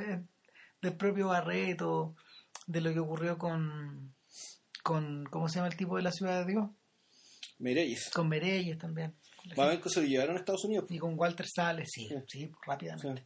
[0.82, 2.16] del propio Barreto
[2.68, 4.14] de lo que ocurrió con
[4.84, 6.70] con cómo se llama el tipo de la ciudad de Dios
[7.60, 8.10] Mereyes.
[8.14, 9.14] con Mereyes también
[9.56, 10.86] Babenco se lo llevaron a Estados Unidos.
[10.90, 12.16] y con Walter Sales sí Sí.
[12.28, 13.26] sí, rápidamente.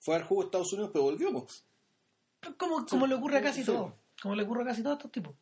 [0.00, 1.30] Fue al jugo a Estados Unidos, pero volvió.
[1.32, 1.64] pues.
[2.56, 3.66] como, como le ocurre a casi Sí.
[3.66, 5.34] todo como le ocurre a casi todos estos tipos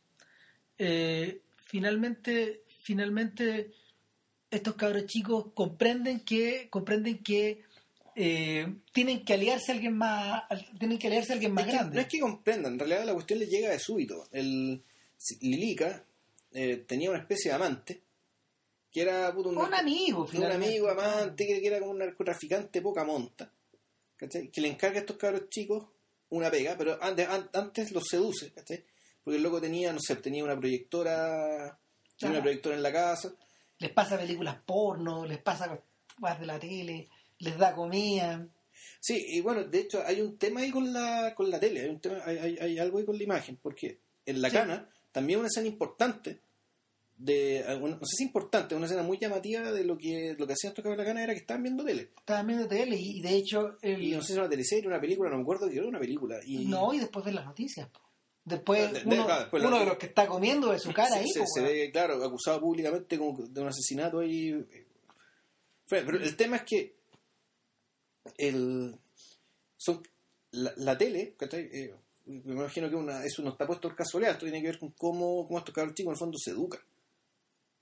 [0.76, 3.70] Eh, finalmente finalmente
[4.50, 7.62] estos cabros chicos comprenden que comprenden que
[8.16, 10.42] eh, tienen que aliarse a alguien más,
[10.78, 11.94] tienen que aliarse a alguien más Es que grande.
[11.96, 14.26] no es que comprendan, en realidad la cuestión les llega de súbito.
[14.32, 14.82] El,
[15.42, 16.04] Lilica
[16.52, 18.00] eh, tenía una especie de amante
[18.90, 20.66] que era puto, un amigo, un finalmente.
[20.66, 23.52] amigo amante que, era como un narcotraficante poca monta,
[24.16, 24.48] ¿cachai?
[24.50, 25.86] que le encarga a estos cabros chicos
[26.30, 28.82] una pega, pero antes, an- antes los seduce, ¿cachai?
[29.28, 31.78] Porque el loco tenía, no sé, tenía una proyectora,
[32.18, 33.32] tenía una proyectora en la casa,
[33.78, 35.80] Les pasa películas porno, les pasa
[36.20, 37.08] cosas de la tele,
[37.38, 38.46] les da comida.
[39.00, 41.88] Sí, y bueno, de hecho hay un tema ahí con la, con la tele, hay,
[41.88, 44.56] un tema, hay, hay- hay algo ahí con la imagen, porque en La Sí.
[44.56, 46.40] Cana también una escena importante,
[47.16, 50.52] de una- no sé si importante, una escena muy llamativa de lo que lo que
[50.52, 52.10] hacían estos cabros de La Cana era que estaban viendo tele.
[52.16, 53.76] Estaban viendo tele y, y de hecho...
[53.82, 55.86] el- Y no sé si era una teleserie, una película, no me acuerdo que era
[55.86, 56.38] una película.
[56.44, 57.88] Y No, y después ver las noticias.
[57.88, 58.00] po.
[58.48, 60.92] Después, De- de- uno, claro, después uno la- de los que está comiendo de su
[60.92, 61.28] cara se, ahí.
[61.28, 61.64] se- weón.
[61.66, 64.66] ve, claro, acusado públicamente como de un asesinato ahí.
[65.88, 66.94] Pero el tema es que
[68.36, 68.96] el
[69.76, 70.02] son
[70.52, 71.34] la, la tele.
[71.52, 71.94] Eh,
[72.26, 74.90] me imagino que una, eso no está puesto por casualidad, esto tiene que ver con
[74.90, 76.80] cómo, cómo estos cabros chicos en el fondo se educan.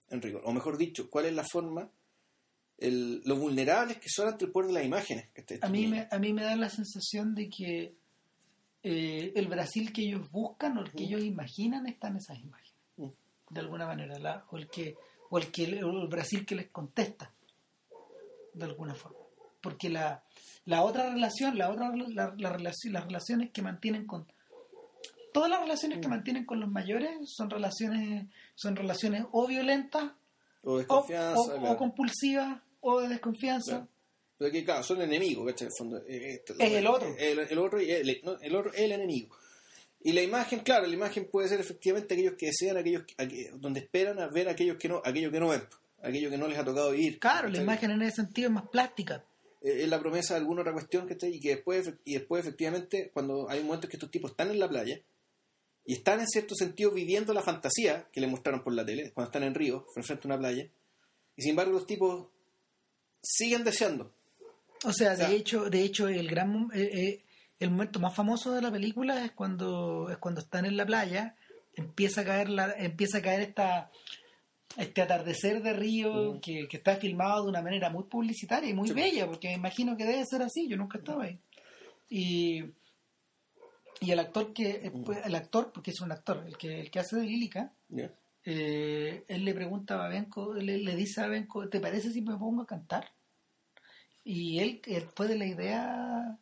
[0.08, 0.42] En rigor.
[0.44, 1.90] O mejor dicho, cuál es la forma,
[2.78, 5.26] el, lo vulnerables que son ante el poder de las imágenes.
[5.62, 7.94] a, mí me, a mí me da la sensación de que
[8.88, 12.72] eh, el Brasil que ellos buscan o el que ellos imaginan está en esas imágenes.
[13.50, 14.18] De alguna manera.
[14.18, 14.94] la- o, el que,
[15.30, 17.32] o, el que, el Brasil que les contesta.
[18.54, 19.18] De alguna forma.
[19.60, 20.22] Porque la,
[20.66, 24.26] la otra relación, la otra la, la relación, las relaciones que mantienen con
[25.32, 30.12] todas las relaciones que mantienen con los mayores son relaciones son relaciones o violentas
[30.62, 31.04] O o,
[31.72, 33.88] o- compulsivas o de desconfianza Claro.
[34.38, 35.66] Pero que, claro, son enemigos, ¿cachai?
[35.66, 37.14] En el fondo, eh, Es el otro.
[37.18, 39.34] El, el otro y el, no, el otro es el enemigo.
[40.02, 43.80] Y la imagen, claro, la imagen puede ser efectivamente aquellos que desean, aquellos que- donde
[43.80, 45.62] esperan a ver aquellos que no, aquellos que no ven,
[46.02, 47.18] aquellos que no les ha tocado vivir.
[47.18, 47.64] Claro, la ¿cachai?
[47.64, 49.24] imagen en ese sentido es más plástica.
[49.62, 52.42] Eh, Es la promesa de alguna otra cuestión que está y que después, y después
[52.44, 55.00] efectivamente, cuando hay momentos que estos tipos están en la playa
[55.86, 59.30] y están en cierto sentido viviendo la fantasía que les mostraron por la tele, cuando
[59.30, 60.68] están en Río, frente a una playa,
[61.36, 62.28] y sin embargo los tipos
[63.22, 64.12] siguen deseando.
[64.84, 67.22] O sea, O sea- de hecho, de hecho el gran eh, eh,
[67.58, 71.34] el momento más famoso de la película es cuando es cuando están en la playa,
[71.74, 73.90] empieza a caer la, empieza a caer esta
[74.76, 76.40] este atardecer de río Mm.
[76.40, 78.94] que, que está filmado de una manera muy publicitaria y muy Sí.
[78.94, 81.38] bella, porque me imagino que debe ser así, yo nunca estaba ahí.
[82.10, 82.62] Y,
[84.00, 85.04] y el actor que eh, Mm.
[85.04, 87.72] pues, el actor, porque es un actor, el que, el que hace de Lílica,
[88.44, 92.36] eh, él le pregunta a Babenco, le, le dice a Babenco, ¿te parece si me
[92.36, 93.10] pongo a cantar?
[94.28, 96.36] Y él, él fue de la idea,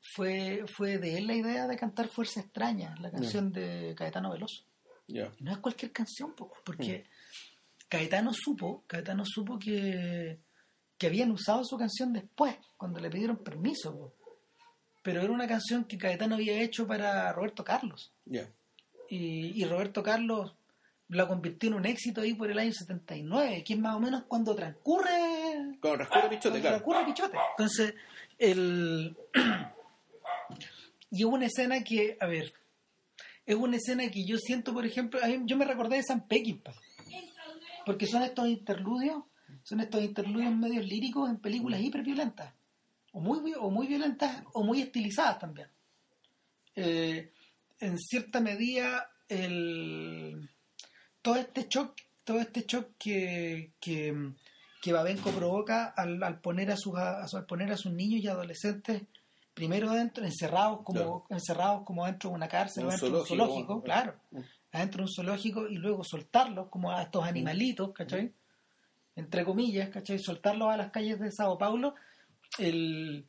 [0.00, 4.64] fue, fue de él la idea de cantar Fuerza Extraña, la canción de Caetano Veloso.
[5.06, 7.06] Y no es cualquier canción, po, porque
[7.88, 10.40] Caetano supo, Caetano supo que,
[10.98, 14.12] que habían usado su canción después, cuando le pidieron permiso, po.
[15.00, 18.12] pero era una canción que Caetano había hecho para Roberto Carlos.
[19.08, 20.52] Y Roberto Carlos
[21.10, 24.24] la convirtió en un éxito ahí por el año 79, que es más o menos
[24.28, 25.39] cuando transcurre,
[25.80, 27.06] Con rascura pichote, cuando claro.
[27.06, 27.38] Pichote.
[27.52, 27.94] Entonces,
[28.38, 29.16] el...
[31.10, 32.52] y hubo una escena que, a ver,
[33.46, 36.74] es una escena que yo siento, por ejemplo, yo me recordé de San Peckinpah,
[37.84, 39.24] porque son estos interludios,
[39.62, 42.52] son estos interludios medios líricos en películas hiperviolentas,
[43.12, 45.68] o muy, o muy violentas, o muy estilizadas también.
[46.76, 47.32] Eh,
[47.80, 50.48] en cierta medida, el,
[51.22, 54.32] todo este shock, todo este shock que, que,
[54.80, 58.28] que Babenco provoca al, al poner a sus a- al poner a sus niños y
[58.28, 59.02] adolescentes
[59.54, 61.26] primero dentro, encerrados como, Claro.
[61.30, 63.82] encerrados como dentro de una cárcel Un o dentro de un zoológico, bueno.
[63.82, 64.14] claro,
[64.72, 68.32] adentro de un zoológico y luego soltarlos como a estos animalitos, ¿cachai?
[69.16, 70.18] Entre comillas, ¿cachai?
[70.18, 71.94] Soltarlos a las calles de Sao Paulo,
[72.58, 73.26] el,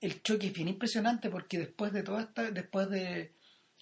[0.00, 3.34] el choque es bien impresionante porque después de toda esta, después de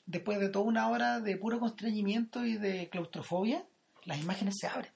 [0.05, 3.65] después de toda una hora de puro constreñimiento y de claustrofobia,
[4.05, 4.93] las imágenes se abren.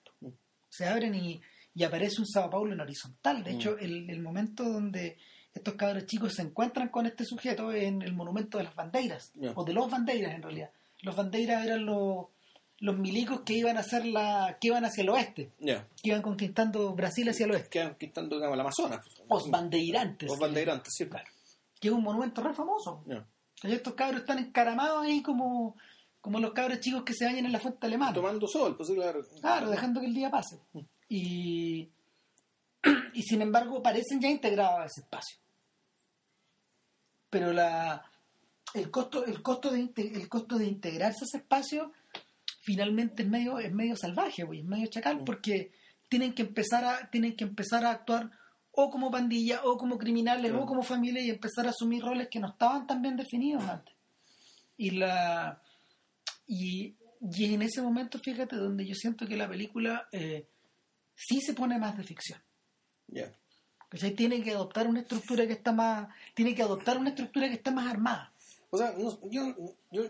[0.68, 1.40] Se abren y,
[1.80, 3.42] y aparece un Sao Paulo en horizontal.
[3.42, 3.54] De Mm.
[3.56, 5.16] hecho, el, el momento donde
[5.54, 9.64] estos cabros chicos se encuentran con este sujeto en el monumento de las bandeiras, o
[9.64, 10.70] de los bandeiras en realidad.
[11.02, 12.26] Los bandeiras eran los,
[12.80, 16.92] los milicos que iban a hacer la, que iban hacia el oeste, que iban conquistando
[16.94, 17.68] Brasil hacia el oeste.
[17.70, 19.00] Quedan quitando, digamos, el Amazonas.
[19.28, 21.06] Os bandeirantes, Los bandeirantes, sí.
[21.06, 21.26] Claro.
[21.80, 23.02] que es un monumento re famoso.
[23.06, 23.26] Ya.
[23.62, 25.76] Y estos cabros están encaramados ahí como,
[26.20, 28.12] como los cabros chicos que se bañan en la fuente alemana.
[28.12, 29.20] Tomando sol, pues sí, claro.
[29.40, 30.58] Claro, dejando que el día pase.
[31.10, 31.90] Y,
[33.12, 35.38] y sin embargo parecen ya integrados a ese espacio.
[37.28, 38.02] Pero la,
[38.74, 41.92] el, costo, el, costo de, el costo de integrarse a ese espacio
[42.62, 45.72] finalmente es medio, es medio salvaje, güey, es medio chacal, porque
[46.08, 48.30] tienen que empezar a, tienen que empezar a actuar
[48.72, 50.64] o como pandilla, o como criminales, Claro.
[50.64, 53.94] o como familia, y empezar a asumir roles que no estaban tan bien definidos antes.
[54.76, 55.60] Y la
[56.46, 60.46] y, y en ese momento, fíjate, donde yo siento que la película eh,
[61.26, 62.40] sí se pone más de ficción.
[63.08, 63.32] Ya.
[63.90, 64.12] ¿cachai?
[64.12, 67.70] Tiene que adoptar una estructura que está más, tiene que adoptar una estructura que está
[67.70, 68.32] más armada.
[68.70, 69.54] O sea, no, yo,
[69.90, 70.04] yo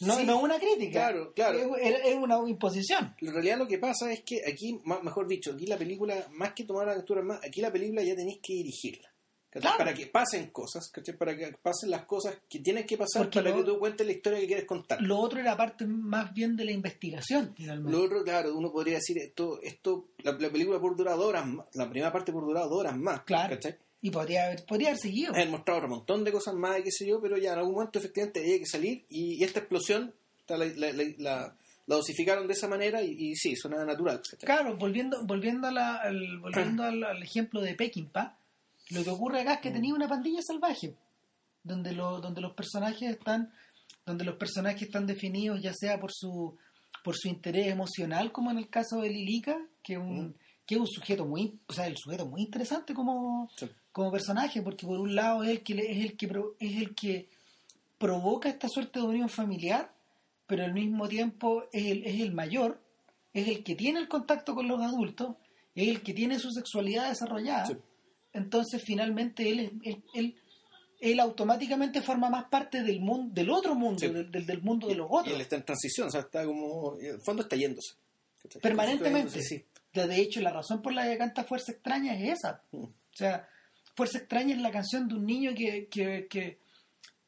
[0.00, 1.08] No, sí, no es una crítica.
[1.08, 1.76] Claro, claro.
[1.76, 3.14] Es, es una imposición.
[3.20, 6.64] En realidad lo que pasa es que aquí, mejor dicho, aquí la película, más que
[6.64, 9.11] tomar aventuras más, aquí la película ya tenéis que dirigirla.
[9.60, 9.76] Claro.
[9.78, 11.14] Para que pasen cosas, ¿cachai?
[11.16, 14.06] para que pasen las cosas que tienen que pasar Porque para lo- que tú cuentes
[14.06, 15.00] la historia que quieres contar.
[15.02, 17.92] Lo otro era parte más bien de la investigación, finalmente.
[17.92, 21.66] Lo otro, claro, uno podría decir esto, esto la, la película por durar horas más,
[21.74, 23.54] la primera parte por durar horas más, Claro.
[23.56, 23.76] ¿cachai?
[24.00, 25.34] Y podría haber, podría haber seguido.
[25.34, 27.74] Han mostrado otro montón de cosas más y qué sé yo, pero ya en algún
[27.74, 30.12] momento efectivamente había que salir y, y esta explosión
[30.48, 34.20] la- la- la dosificaron de esa manera y, y sí, suena natural.
[34.22, 34.38] ¿cachai?
[34.46, 38.36] Claro, volviendo, volviendo, a la- al, volviendo al, al ejemplo de Peckinpah,
[38.92, 40.94] lo que ocurre acá es que tenía una pandilla salvaje,
[41.64, 43.52] donde, lo, donde los personajes están,
[44.06, 46.56] donde los personajes están definidos ya sea por su,
[47.04, 50.34] por su interés emocional, como en el caso de Lilica, que es un, Mm.
[50.66, 53.68] que es un sujeto muy, o sea, el sujeto muy interesante como, Sí.
[53.92, 56.26] como personaje, porque por un lado es el que es el que
[56.60, 57.28] es el que
[57.98, 59.92] provoca esta suerte de unión familiar,
[60.46, 62.80] pero al mismo tiempo es el, es el mayor,
[63.32, 65.36] es el que tiene el contacto con los adultos,
[65.74, 67.66] es el que tiene su sexualidad desarrollada.
[67.66, 67.74] Sí.
[68.32, 70.34] Entonces finalmente él, él, él,
[71.00, 74.08] él automáticamente forma más parte del mundo, del otro mundo, Sí.
[74.08, 75.34] del, del- del mundo de los Y otros.
[75.34, 76.96] él está en transición, o sea, está como.
[77.00, 77.94] En el fondo está yéndose.
[78.60, 79.28] permanentemente.
[79.28, 79.64] Está yéndose, sí.
[79.92, 82.62] De hecho, la razón por la que canta Fuerza Extraña es esa.
[82.72, 82.84] Mm.
[82.84, 83.46] O sea,
[83.94, 86.58] Fuerza Extraña es la canción de un niño que, que, que,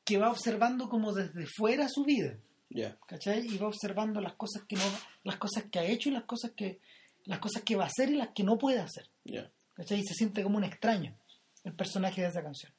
[0.05, 2.37] que va observando como desde fuera su vida.
[2.71, 2.97] Ya.
[3.07, 3.47] ¿cachai?
[3.47, 4.83] Y va observando las cosas que no,
[5.25, 6.81] las cosas que ha hecho y las cosas que,
[7.27, 9.09] las cosas que va a hacer y las que no puede hacer.
[9.25, 9.51] Ya.
[9.75, 10.01] ¿Cachai?
[10.01, 11.17] Y se siente como un extraño
[11.65, 12.73] el personaje de esa canción.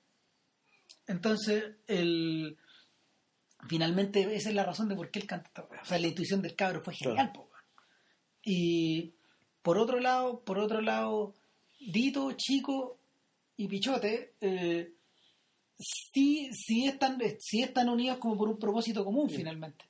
[1.08, 2.58] Entonces, el
[3.68, 5.68] finalmente esa es la razón de por qué él canta.
[5.82, 7.50] O sea, la intuición del cabro fue genial, weón.
[8.43, 9.14] Y
[9.62, 11.34] por otro lado, por otro lado,
[11.80, 13.00] Dito, Chico
[13.58, 14.93] y Pichote eh,
[15.80, 19.86] sí, sí, están, sí están unidos como por un propósito común finalmente.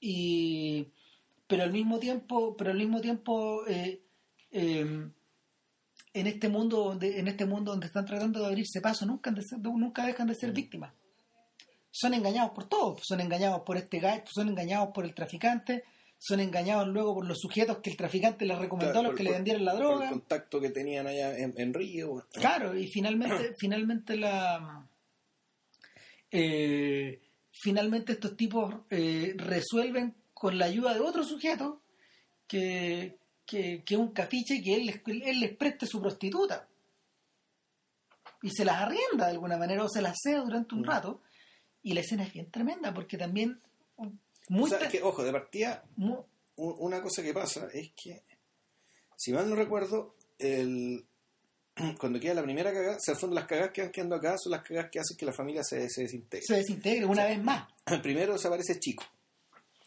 [0.00, 0.88] Y
[1.46, 4.02] pero al mismo tiempo, pero al mismo tiempo eh,
[4.52, 5.10] eh,
[6.12, 9.42] en este mundo donde, en este mundo donde están tratando de abrirse paso, nunca, de
[9.42, 10.92] ser- nunca dejan de ser víctimas.
[11.92, 15.84] Son engañados por todos, son engañados por este gallo, son engañados por el traficante,
[16.18, 19.22] son engañados luego por los sujetos que el traficante les recomendó a los Por- que
[19.24, 20.04] le por- vendieron la por droga.
[20.04, 22.26] el contacto que tenían allá en, en Río.
[22.32, 24.86] Claro, y finalmente, finalmente la
[26.30, 27.20] eh,
[27.52, 31.82] finalmente estos tipos eh, resuelven con la ayuda de otro sujeto
[32.46, 33.18] que,
[33.50, 36.68] que, un cafiche que él les, él les preste su prostituta
[38.42, 40.84] y se las arrienda de alguna manera o se las sea durante un Mm.
[40.84, 41.20] rato
[41.82, 43.60] y la escena es bien tremenda porque también
[44.48, 45.84] muy, O sea, te- es que, ojo, de partida,
[46.56, 48.22] una cosa que pasa es que,
[49.16, 51.06] si mal no recuerdo, el,
[52.00, 54.36] cuando queda la primera cagada, o sea, al fondo las cagadas que van quedando acá
[54.38, 56.46] son las cagadas que hacen que la familia se, se desintegre.
[56.46, 57.68] se desintegra una vez más
[58.02, 59.04] Primero desaparece Chico.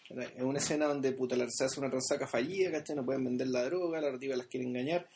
[0.10, 2.96] Es una escena donde puta, la- se hace una transaca fallida, ¿cachai?
[2.96, 5.08] No pueden vender la droga, la relativa las quiere engañar.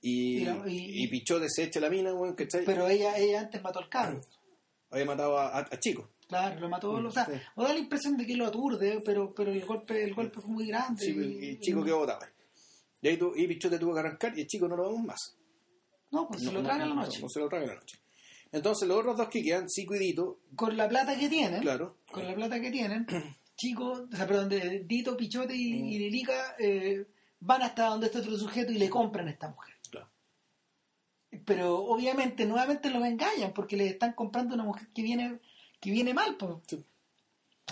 [0.00, 2.64] Y, Y la- y- y Pichote se echa la mina, weón, ¿cachai?
[2.64, 4.20] pero ella, ella antes mató al cabro
[4.90, 6.10] Había matado a, a- a Chico.
[6.28, 6.92] Claro, lo mató.
[6.92, 7.32] Mm, o sea, sí.
[7.56, 10.50] o da la impresión de que lo aturde, pero, pero el golpe, el golpe fue
[10.50, 11.02] muy grande.
[11.04, 12.20] Sí, y, Chico quedó botado.
[13.02, 15.36] Y ahí tu- y Pichote tuvo que arrancar y el Chico no lo vemos más.
[16.10, 17.20] No, pues se No, lo no, traga en la no, noche.
[17.20, 17.98] no se lo traga en la noche.
[18.52, 21.96] Entonces los otros dos que quedan, Chico y Dito, Con la plata que tienen, claro.
[22.10, 23.06] con la plata que tienen,
[23.56, 25.86] chicos, o sea, perdón, de Dito, Pichote y, Mm.
[25.88, 26.24] y
[26.58, 27.06] eh,
[27.40, 29.74] van hasta donde está otro sujeto y le compran a esta mujer.
[29.90, 30.08] claro.
[31.44, 35.38] Pero obviamente, nuevamente los engañan porque les están comprando una mujer que viene,
[35.80, 36.36] que viene mal.
[36.36, 36.54] Pues.
[36.66, 36.84] Sí.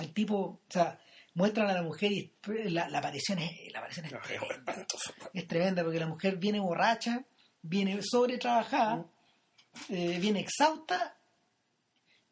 [0.01, 0.99] El tipo, o sea,
[1.35, 2.32] muestran a la mujer y
[2.70, 4.87] la, la aparición es, la aparición es tremenda.
[5.32, 7.24] es tremenda porque la mujer viene borracha,
[7.62, 9.93] viene sobretrabajada, Mm.
[9.95, 11.16] eh, viene exhausta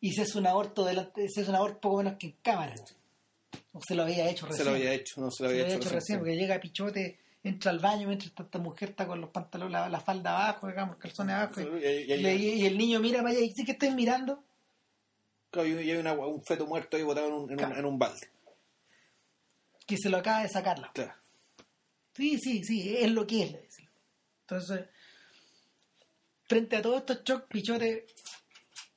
[0.00, 2.74] y se hace un aborto delante, se hace un aborto poco menos que en cámara.
[3.72, 4.66] O se lo había hecho Se recién.
[4.68, 7.18] lo había hecho, no se lo Se había, lo hecho, hecho recién porque llega Pichote,
[7.44, 10.96] entra al baño mientras esta mujer está con los pantalones, la, la falda abajo, digamos,
[10.96, 11.61] calzones abajo.
[11.61, 13.72] Y, Y, y- y- y le- y el niño mira para allá y dice que
[13.72, 14.42] estén mirando.
[15.50, 17.76] claro, y hay una- un feto muerto ahí botado en un, en un- Claro.
[17.78, 18.28] en un balde.
[19.86, 20.90] que se lo acaba de sacarla.
[20.94, 21.12] Claro.
[22.14, 23.53] Sí, sí, sí, es lo que es.
[23.53, 23.88] le dice.
[24.42, 24.86] Entonces,
[26.48, 28.07] frente a todos estos shocks, Pichote,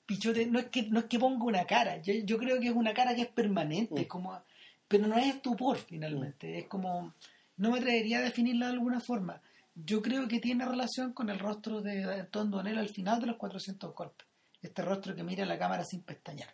[0.06, 2.76] Pichote no es que no es que ponga una cara, yo, yo creo que es
[2.76, 3.98] una cara que es permanente, Mm.
[4.00, 4.42] es como,
[4.88, 7.14] pero no es estupor finalmente, es como
[7.58, 9.42] no me atrevería a definirla de alguna forma.
[9.74, 13.38] Yo creo que tiene relación con el rostro de Anton Donel al final de los
[13.38, 14.28] 400 golpes.
[14.62, 16.54] Este rostro que mira la cámara sin pestañear.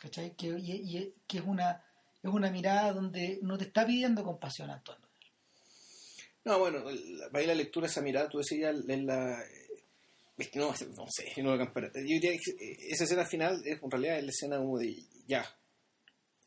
[0.00, 0.34] ¿Cachai?
[0.34, 1.82] Que, y, que es una
[2.22, 5.06] es una mirada donde no te está pidiendo compasión, Anton Donel.
[6.44, 6.84] No, bueno,
[7.32, 9.38] ahí la lectura esa mirada, tú decías, en la...
[10.54, 14.30] No, no sé, no Yo diría que esa escena final es en realidad es la
[14.30, 14.94] escena como de
[15.26, 15.44] ya,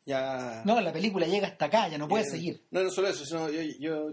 [0.06, 0.64] ya...
[0.66, 2.64] No, la película llega hasta acá, ya no puede seguir.
[2.72, 4.12] No, no solo eso, sino yo, yo,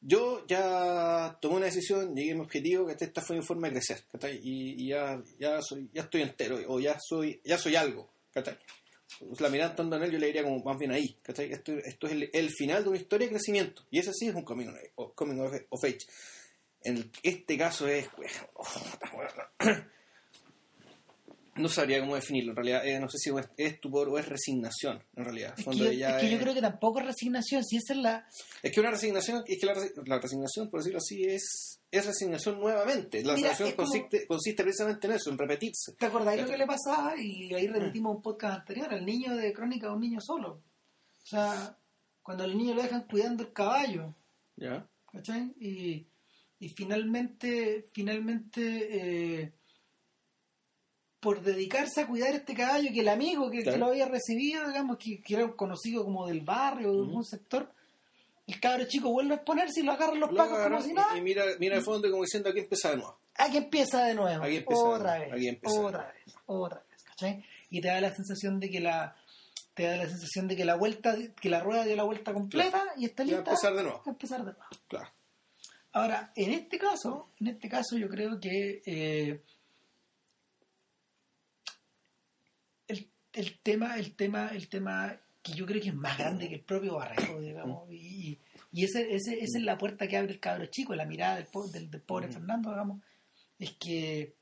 [0.00, 3.74] yo ya tomé una decisión, llegué a mi objetivo, que esta fue mi forma de
[3.74, 4.04] crecer,
[4.42, 8.10] Y, y, ya, ya, soy, ya estoy entero, o ya soy, ya soy algo.
[9.40, 11.52] La mirada tanto en él, yo le diría como más bien ahí, ¿cachai?
[11.52, 14.44] Esto, esto es el, final de una historia de crecimiento, y ese sí es un
[14.44, 14.68] coming,
[15.14, 16.06] coming of, age.
[16.82, 18.08] En este caso es...
[18.54, 18.64] Oh,
[21.56, 25.02] no sabría cómo definirlo en realidad eh, no sé si es estupor o es resignación
[25.14, 25.54] en realidad.
[25.58, 28.26] Es que, yo, creo que tampoco es resignación si esa es la
[28.62, 33.22] es que una resignación es que la, resignación por decirlo así es es resignación nuevamente.
[33.24, 35.92] La resignación consiste, consiste precisamente en eso en repetirse.
[35.98, 37.14] ¿te acordáis lo que le pasaba?
[37.20, 40.62] y ahí repetimos un podcast anterior al niño de crónica de un niño solo.
[41.22, 41.76] O sea
[42.22, 44.14] cuando al niño lo dejan cuidando el caballo
[44.56, 44.88] ya.
[45.10, 45.52] ¿cachai?
[45.58, 46.06] y,
[46.60, 49.52] y finalmente finalmente eh,
[51.18, 55.22] por dedicarse a cuidar este caballo, que el amigo que, lo había recibido, digamos, que,
[55.28, 57.70] era conocido como del barrio, de un sector,
[58.46, 61.16] el cabro chico vuelve a exponerse y lo agarran los pacos como si nada.
[61.16, 63.18] Y, mira, mira al fondo como diciendo, aquí empieza de nuevo.
[63.36, 64.42] Aquí empieza de nuevo.
[64.42, 65.28] Aquí empieza otra vez.
[65.66, 67.44] otra vez, otra vez, ¿cachai?
[67.68, 69.14] Y te da la sensación de que la
[69.74, 72.82] te da la sensación de que la vuelta que la rueda dio la vuelta completa
[72.96, 73.36] y está lista.
[73.36, 74.02] Y a empezar de nuevo.
[74.04, 74.64] A empezar de nuevo.
[74.88, 75.10] Claro.
[75.92, 79.42] Ahora, en este caso, en este caso yo creo que eh,
[83.32, 86.64] el tema, el tema, el tema que yo creo que es más grande que el
[86.64, 88.38] propio Barreto, digamos, y,
[88.72, 91.90] y ese, ese, esa es la puerta que abre el cabro chico, la mirada del,
[91.90, 93.02] del, pobre Fernando, digamos,
[93.58, 94.34] es que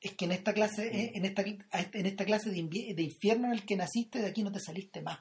[0.00, 3.64] es que en esta clase, en esta, en esta clase de, de infierno en el
[3.64, 5.18] que naciste, de aquí no te saliste más.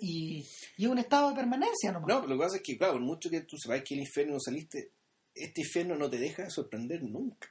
[0.00, 0.46] Y,
[0.76, 2.08] y, es un estado de permanencia nomás.
[2.08, 4.34] No, lo que pasa es que, claro, por mucho que tú sepas que el infierno
[4.34, 4.92] no saliste,
[5.34, 7.48] este infierno no te deja de sorprender nunca.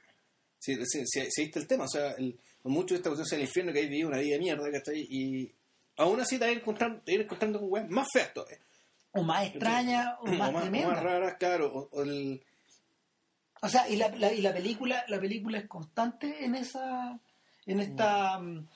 [0.58, 3.72] Si, si, si, el tema, o sea, el, mucho de esta cuestión sea el infierno
[3.72, 5.06] que hay vivido una vida de mierda, ¿cachai?
[5.10, 5.52] Y
[5.98, 8.58] aún así te vas encontrando, te encontrando con weas más feas todavía.
[9.12, 11.90] O más extrañas, o, más, o más raras, claro.
[11.92, 12.42] O, el...
[13.60, 17.20] o sea, y la, y la película, la película es constante en esa,
[17.66, 18.66] en esta, mm,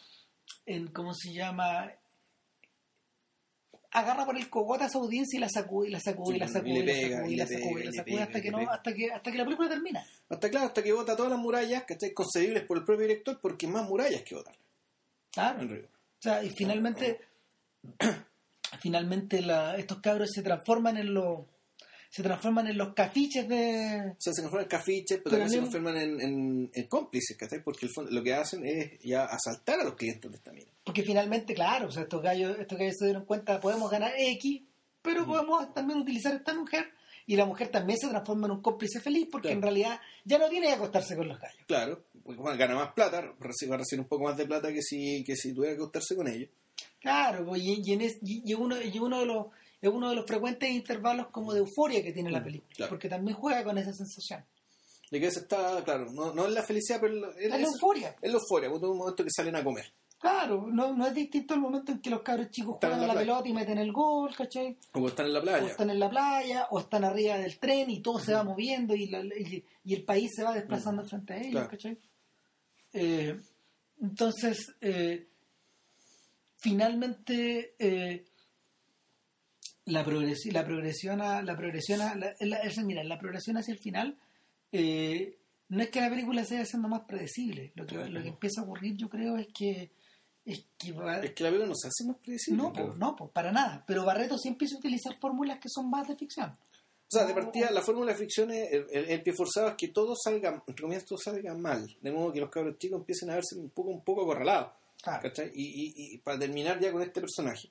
[0.67, 1.91] en cómo se llama,
[3.91, 6.49] agarra por el cogote a esa audiencia y la sacude y la sacude y la
[6.49, 9.11] sacude y la sacude y la sacude, y la sacude hasta que no hasta que
[9.11, 10.07] hasta que la película termina.
[10.29, 13.39] Hasta claro hasta que bota todas las murallas que estén concebibles por el propio director
[13.41, 14.57] porque más murallas que votar
[15.33, 15.63] claro.
[15.63, 17.21] O sea y finalmente
[18.81, 21.41] finalmente la, estos cabros se transforman en los
[22.11, 24.13] se transforman en los cafiches de.
[24.13, 27.63] O sea, se transforman en cafiches, pero también se transforman en, en, cómplices, ¿cachai?
[27.63, 30.71] Porque el lo que hacen es ya asaltar a los clientes de esta mina.
[30.85, 34.63] Porque finalmente, claro, o sea, estos gallos, estos gallos se dieron cuenta, podemos ganar X,
[35.03, 36.87] pero podemos también utilizar esta mujer
[37.27, 40.49] y la mujer también se transforma en un cómplice feliz porque en realidad ya no
[40.49, 41.63] tiene que acostarse con los gallos.
[41.67, 45.23] Claro, porque gana más plata, va a recibir un poco más de plata que si,
[45.25, 46.49] que si tuviera que acostarse con ellos.
[47.01, 49.47] Claro, pues, y, y, uno, y uno de los
[49.81, 53.09] es uno de los frecuentes intervalos como de euforia que tiene la mm, película, porque
[53.09, 54.45] también juega con esa sensación.
[55.11, 58.17] De que eso está, claro, no, no es la felicidad, pero es, la euforia.
[58.21, 59.93] Es la euforia, porque es un momento que salen a comer.
[60.19, 63.49] Claro, no, no es distinto el momento en que los cabros chicos juegan la, pelota
[63.49, 64.77] y meten el gol, ¿cachai?
[64.93, 65.65] O están en la playa.
[65.65, 68.97] O están en la playa, o están arriba del tren y todo se va moviendo
[68.97, 69.09] y,
[69.85, 71.97] y, el país se va desplazando frente a ellos, ¿cachai?
[72.93, 73.41] Eh,
[74.01, 75.29] entonces, eh,
[76.57, 78.25] finalmente, eh,
[79.89, 82.37] la, progresión, la progresión, la progresión, la,
[82.85, 84.17] mira, la progresión hacia el final
[84.73, 87.73] eh, no es que la película se haciendo más predecible.
[87.75, 89.91] Lo que, lo que empieza a ocurrir, yo creo, es que
[90.45, 92.63] es que, es que la película no se hace más predecible.
[92.63, 93.85] No, pues, no, pues, para nada.
[93.87, 96.51] Pero Barreto sí empieza a utilizar fórmulas que son más de ficción.
[96.51, 100.15] O sea, de partida, la fórmula de ficción es el, pie forzado es que todo
[100.15, 101.97] salga, entre comillas, todo salga mal.
[102.01, 104.73] De modo que los cabros chicos empiecen a verse un poco, un poco acorralados.
[105.55, 107.71] Y, y, y, para terminar ya con este personaje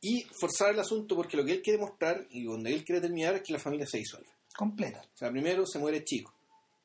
[0.00, 3.34] y forzar el asunto porque lo que él quiere mostrar y donde él quiere terminar
[3.34, 4.28] es que la familia se disuelve.
[4.56, 5.00] Completa.
[5.00, 6.34] O sea, primero se muere Chico.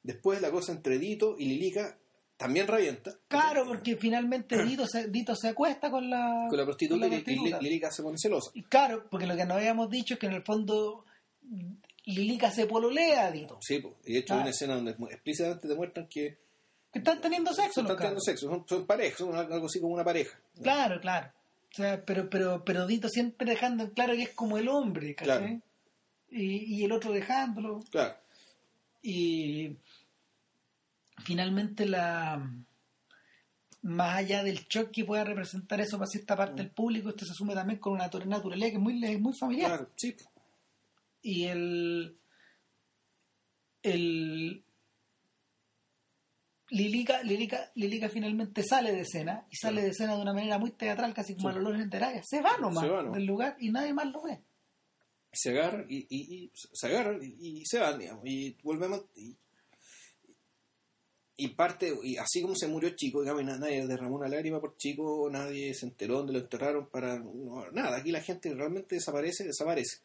[0.01, 1.97] Después la cosa entre Dito y Lilica
[2.38, 3.16] también revienta.
[3.28, 7.91] Claro, porque finalmente Dito se, Dito se acuesta con la, con la prostituta, y Lilica
[7.91, 8.51] se pone celosa.
[8.53, 11.05] Y claro, porque lo que nos habíamos dicho es que en el fondo
[12.05, 13.59] Lilica se pololea a Dito.
[13.61, 16.38] Sí, y de hecho hay una escena donde explícitamente demuestran que...
[16.91, 17.82] Que están teniendo sexo.
[17.82, 20.39] Están teniendo sexo, son, son parejas, son algo así como una pareja.
[20.61, 21.32] Claro, claro.
[21.74, 25.15] O sea, pero, pero, pero Dito siempre dejando en claro que es como el hombre,
[25.15, 25.38] ¿cachai?
[25.39, 25.61] Claro.
[26.30, 27.80] Y, y el otro dejándolo.
[27.89, 28.15] Claro.
[29.01, 29.76] Y
[31.24, 32.47] finalmente la
[33.82, 37.32] más allá del shock que pueda representar eso para cierta parte del público, esto se
[37.34, 39.69] asume también con una natu- naturalidad que es muy, es muy familiar.
[39.71, 40.15] Claro, sí.
[41.24, 42.17] Y el.
[43.82, 44.63] El.
[46.76, 50.71] Lilica, Lilica, Lilica finalmente sale de escena y sale de escena de una manera muy
[50.71, 51.57] teatral, casi como Sí.
[51.57, 52.21] a los de Araya.
[52.24, 54.41] Se va nomás Se va del lugar y nadie más lo ve.
[55.32, 58.24] Se agarran y, y- y se agarran y, y se van, digamos.
[58.26, 59.03] Y volvemos.
[61.36, 65.28] Y, parte, y así como se murió Chico, digamos, nadie derramó una lágrima por Chico,
[65.32, 67.17] nadie se enteró dónde lo enterraron para.
[67.17, 69.97] no, nada, aquí la gente realmente desaparece, desaparece.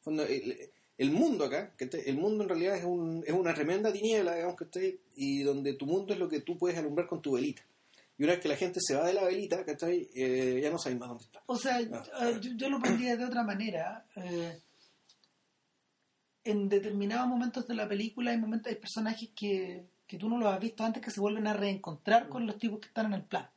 [0.00, 4.34] Fondo, el, el mundo acá, el mundo en realidad es, un, es una tremenda tiniebla,
[4.34, 4.98] digamos, ¿cachai?
[5.16, 7.62] y donde tu mundo es lo que tú puedes alumbrar con tu velita.
[8.18, 10.08] Y una vez que la gente se va de la velita, ¿cachai?
[10.14, 11.40] Eh, ya no sabes más dónde está.
[11.46, 11.78] O sea,
[12.14, 12.30] Ah.
[12.40, 14.04] yo, yo lo pondría de otra manera.
[14.16, 14.58] eh,
[16.44, 20.52] en determinados momentos de la película hay momentos, hay personajes que, que tú no los
[20.52, 23.22] has visto antes que se vuelven a reencontrar con los tipos que están en el
[23.24, 23.48] plan.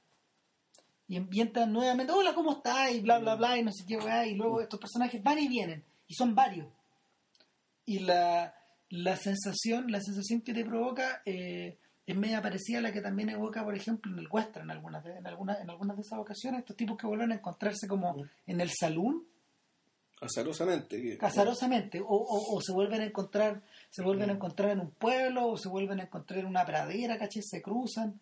[1.08, 2.92] Y ambientan nuevamente, hola, ¿cómo estás?
[2.94, 5.48] Y bla, bla, bla, y no sé qué, weá, y luego estos personajes van y
[5.48, 6.68] vienen, y son varios.
[7.92, 8.54] Y la,
[8.89, 13.30] la sensación, la sensación que te provoca eh, es media parecida a la que también
[13.30, 16.20] evoca, por ejemplo, en el western, en algunas de, en algunas, en algunas de esas
[16.20, 18.30] ocasiones, estos tipos que vuelven a encontrarse como Mm.
[18.48, 19.26] en el salón,
[20.20, 21.18] Azarosamente.
[21.18, 25.48] casarosamente, o, o, o se vuelven a encontrar, se vuelven a encontrar en un pueblo,
[25.48, 27.42] o se vuelven a encontrar en una pradera, ¿cachai?
[27.42, 28.20] Se cruzan.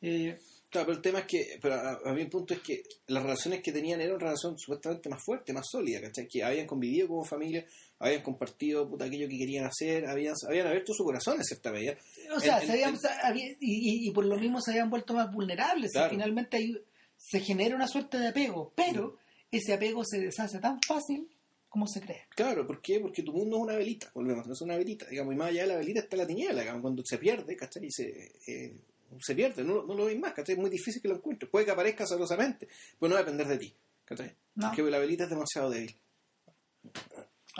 [0.00, 0.38] Eh,
[0.70, 3.60] Claro, pero el tema es que, pero a, a el punto es que las relaciones
[3.60, 6.28] que tenían eran relaciones supuestamente más fuertes, más sólidas, ¿cachai?
[6.28, 7.66] Que habían convivido como familia,
[8.00, 11.96] habían compartido puta, aquello que querían hacer, habían, habían abierto su corazón en cierta medida.
[12.34, 14.90] o sea, En- se habían- en- se había- y, y- por lo mismo se habían
[14.90, 15.92] vuelto más vulnerables.
[15.94, 16.82] y finalmente hay-
[17.16, 19.18] se genera una suerte de apego, pero
[19.52, 21.28] ese apego se deshace tan fácil
[21.68, 22.22] como se cree.
[22.30, 22.98] Claro, ¿por qué?
[22.98, 25.68] Porque tu mundo es una velita, volvemos, es una velita, digamos, y más allá de
[25.68, 27.84] la velita está la tiniebla, digamos, cuando se pierde, ¿cachai?
[27.84, 28.74] Y se, eh,
[29.20, 30.54] se pierde, no, no lo veis más, ¿cachai?
[30.54, 32.66] Es muy difícil que lo encuentres, puede que aparezca celosamente,
[32.98, 33.74] pero no va a depender de ti,
[34.04, 34.34] ¿cachai?
[34.54, 34.68] ¿no?
[34.68, 35.94] Porque la velita es demasiado débil.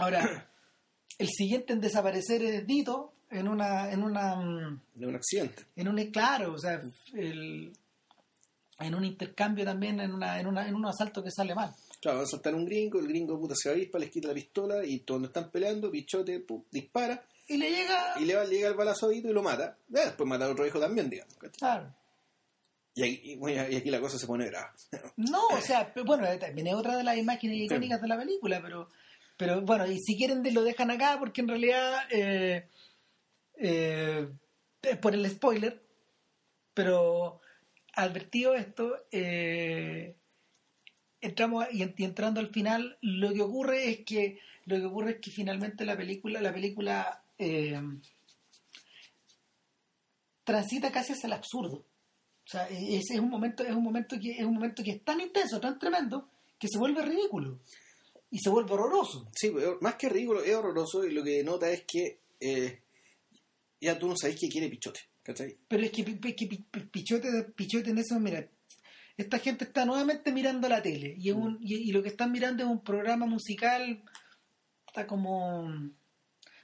[0.00, 0.50] Ahora,
[1.18, 5.64] el siguiente en desaparecer es Dito en una, en una mm, de un accidente.
[5.76, 6.82] en un claro, o sea,
[7.14, 7.72] el-
[8.78, 11.74] en un intercambio también, en una, en una, en un asalto que sale mal.
[12.00, 14.82] Claro, va a saltar un gringo, el gringo puta se avispa, les quita la pistola
[14.84, 18.14] y cuando están peleando, Pichote pum, dispara Y le llega.
[18.18, 19.76] y le va, llega el balazo a Vito y lo mata.
[19.86, 21.34] Después mata a otro hijo también, digamos.
[21.58, 21.94] Claro.
[22.94, 24.70] Y, ahí- y, bueno, y aquí la cosa se pone grave.
[25.16, 28.88] No, o sea, bueno, también es otra de las imágenes icónicas de la película, pero,
[29.40, 32.68] pero bueno, y si quieren lo dejan acá porque en realidad eh,
[33.56, 34.28] eh,
[34.82, 35.82] es por el spoiler,
[36.74, 37.40] pero
[37.94, 40.14] advertido esto, eh,
[41.22, 45.10] entramos y, en- y entrando al final, lo que ocurre es que lo que ocurre
[45.12, 47.80] es que finalmente la película, la película eh,
[50.44, 51.76] transita casi hacia el absurdo.
[51.76, 54.90] O sea, e-, ese es un momento, es un momento que es un momento que
[54.90, 56.28] es tan intenso, tan tremendo,
[56.58, 57.60] que se vuelve ridículo
[58.30, 59.26] y se vuelve horroroso.
[59.34, 62.82] Sí, más que ridículo, es horroroso y lo que nota es que eh,
[63.80, 65.00] ya tú no sabes qué quiere Pichote.
[65.22, 65.56] ¿cachai?
[65.68, 68.48] Pero es que, pi- que pi- pi- Pichote, Pichote en eso, mira,
[69.16, 72.32] esta gente está nuevamente mirando la tele y, es un- y, y lo que están
[72.32, 74.02] mirando es un programa musical,
[74.86, 75.70] está como,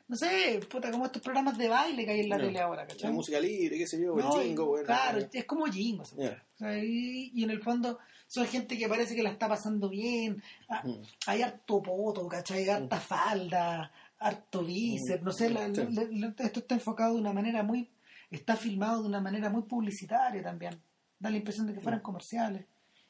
[0.09, 2.89] no sé, puta, como estos programas de baile que hay en la tele ahora, La
[2.89, 3.13] ¿cachai?
[3.13, 4.87] música libre, qué sé yo, No, el jingo, bueno.
[4.87, 6.05] claro, eh, es como jingo.
[6.05, 7.99] sea, y, y en el fondo
[8.29, 10.43] son gente que parece que la está pasando bien.
[10.69, 11.03] Ah, Mm.
[11.27, 12.69] Hay harto poto, ¿cachai?
[12.69, 15.83] Harta falda, harto bíceps, no sé, la- Sí.
[15.91, 17.89] la- la- esto está enfocado de una manera muy,
[18.31, 20.81] está filmado de una manera muy publicitaria también.
[21.19, 22.65] Da la impresión de que fueran comerciales.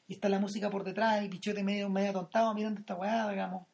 [0.09, 3.67] Y está la música por detrás y Pichote medio, medio atontado mirando esta weá, digamos.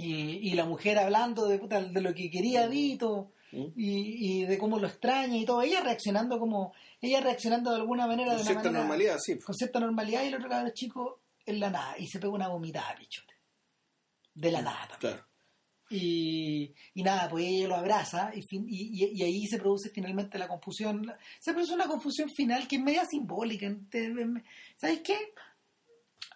[0.00, 3.64] Y, y la mujer hablando de, puta, de lo que quería Dito Mm.
[3.76, 5.60] y, y de cómo lo extraña y todo.
[5.62, 9.40] Ella reaccionando como, ella reaccionando de alguna manera, Con de cierta manera, normalidad, sí.
[9.40, 12.46] con cierta normalidad y el otro cabrón chico en la nada y se pega una
[12.46, 13.34] vomitada, Pichote.
[14.34, 14.96] De la nada.
[15.00, 15.26] Claro.
[15.90, 19.90] Y, y nada, pues ella lo abraza y, fin- y, y- y ahí se produce
[19.90, 21.12] finalmente la confusión.
[21.40, 23.66] Se produce una confusión final que es media simbólica.
[24.76, 25.16] ¿Sabes qué?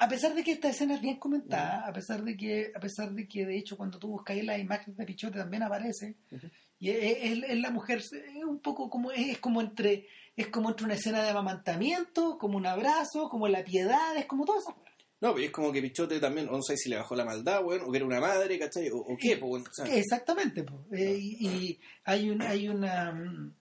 [0.05, 3.13] A pesar de que esta escena es bien comentada, a pesar de que, a pesar
[3.13, 6.17] de que de hecho cuando tú buscas las imágenes de Pichote también aparece,
[6.79, 8.13] y es, es- es la mujer, es
[8.47, 12.67] un poco como, es como entre, es como entre una escena de amamantamiento, como un
[12.67, 14.77] abrazo, como la piedad, es como todo eso.
[15.21, 17.87] No, pero es como que Pichote también, no sé si le bajó la maldad, bueno,
[17.87, 18.91] o que era una madre, ¿cachai?
[18.91, 20.85] O, o qué, pues, Exactamente, po.
[20.93, 23.13] Eh, y, y hay, un, hay una...
[23.13, 23.55] mm,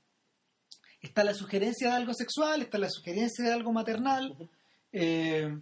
[1.01, 4.35] Está la sugerencia de algo sexual, está la sugerencia de algo maternal.
[4.91, 5.57] eh,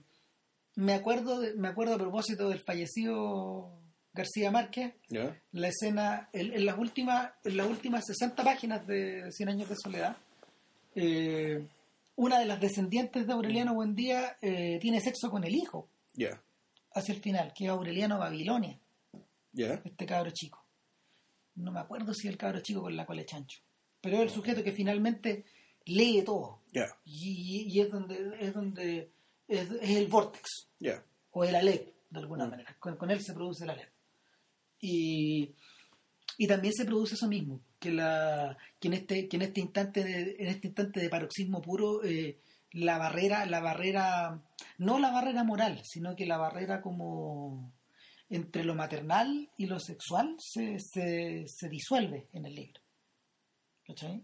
[0.75, 3.71] me acuerdo, de- me acuerdo a propósito del fallecido
[4.13, 4.93] García Márquez,
[5.51, 9.75] la escena, en, en las últimas, en las últimas 60 páginas de Cien años de
[9.77, 10.17] soledad,
[10.95, 11.65] eh,
[12.15, 16.41] una de las descendientes de Aureliano Buendía eh, tiene sexo con el hijo Ya.
[16.93, 18.77] hacia el final, que es Aureliano Babilonia,
[19.55, 20.63] este cabro chico.
[21.55, 23.59] No me acuerdo si es el cabro chico con la cola de chancho,
[24.01, 25.45] pero es el sujeto que finalmente
[25.85, 26.59] lee todo.
[27.05, 29.09] Y, y es donde es donde
[29.51, 31.03] es, es el vortex Ya.
[31.31, 32.49] o el alep de alguna Mm.
[32.49, 33.89] manera con, con él se produce el alep
[34.79, 35.53] y,
[36.37, 40.03] y también se produce eso mismo que la que en este que en este instante
[40.03, 42.39] de, en este instante de paroxismo puro eh,
[42.71, 44.41] la barrera la barrera
[44.77, 47.71] no la barrera moral sino que la barrera como
[48.29, 52.81] entre lo maternal y lo sexual se, se, se disuelve en el libro
[53.85, 54.23] ¿cachai?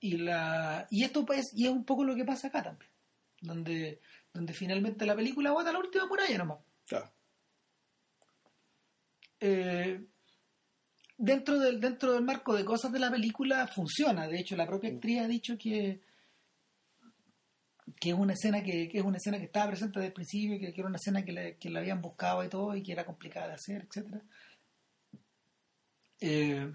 [0.00, 2.89] y la y esto pues y es un poco lo que pasa acá también
[3.40, 4.00] donde
[4.32, 6.58] donde finalmente la película bota la última muralla nomás.
[6.86, 7.10] Claro.
[9.40, 10.06] Eh,
[11.16, 14.28] dentro del dentro del marco de cosas de la película funciona.
[14.28, 16.00] De hecho la propia actriz ha dicho que
[17.98, 20.58] que es una escena que, que es una escena que estaba presente desde el principio
[20.58, 22.92] que, que era una escena que, le, que la habían buscado y todo y que
[22.92, 24.22] era complicada de hacer etcétera.
[26.20, 26.72] Eh,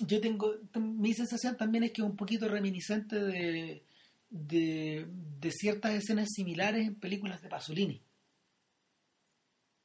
[0.00, 3.84] yo tengo mi sensación también es que es un poquito reminiscente de
[4.30, 5.06] de,
[5.40, 8.02] de ciertas escenas similares en películas de Pasolini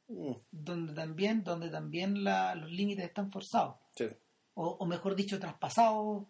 [0.09, 4.05] Mm, donde también donde también la- los límites están forzados Sí.
[4.53, 6.25] o, o mejor dicho traspasados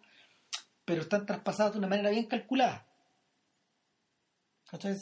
[0.84, 2.86] pero están traspasados de una manera bien calculada
[4.70, 4.96] ¿Cachai?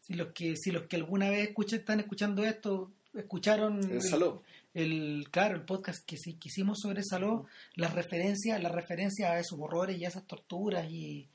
[0.00, 4.42] Si los que si los que alguna vez escuchan, están escuchando esto escucharon El Saló.
[4.72, 9.38] el claro el podcast que, sí- que hicimos sobre Saló las referencias las referencias a
[9.38, 11.28] esos horrores y a esas torturas y,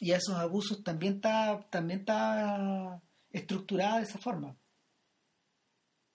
[0.00, 4.56] y a esos abusos también está también está estructurada de esa forma.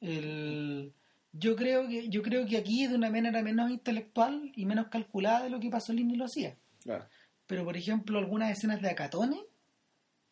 [0.01, 0.93] El,
[1.33, 5.43] yo creo que yo creo que aquí de una manera menos intelectual y menos calculada
[5.43, 6.57] de lo que Pasolini lo hacía.
[6.81, 7.05] Claro.
[7.45, 9.41] pero por ejemplo algunas escenas de Acatone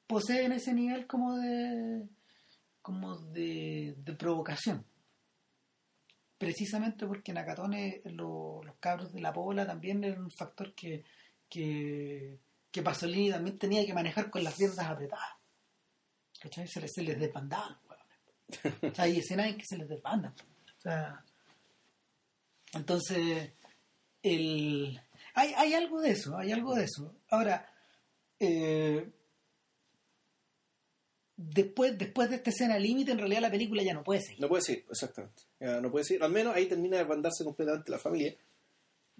[0.07, 2.07] poseen ese nivel como de
[2.81, 4.85] como de, de provocación.
[6.37, 11.03] Precisamente porque en Acatone lo- los cabros de la pola también eran un factor que
[11.49, 12.37] que,
[12.77, 15.35] que Pasolini también tenía que manejar con las piernas apretadas
[16.39, 16.67] ¿cachai?
[16.67, 17.77] se les, se les desbandaban
[18.49, 21.23] o sea, hay escenas en que se les desbandan o sea
[22.73, 23.51] entonces
[24.21, 24.99] el
[25.37, 27.13] hay, hay algo de eso, hay algo de eso.
[27.29, 27.71] Ahora,
[28.39, 29.07] eh,
[31.35, 34.41] después, después de esta escena límite, en realidad la película ya no puede seguir.
[34.41, 35.43] No puede ser, exactamente.
[35.59, 36.23] Ya, no puede ser.
[36.23, 38.35] Al menos ahí termina de bandarse completamente la familia.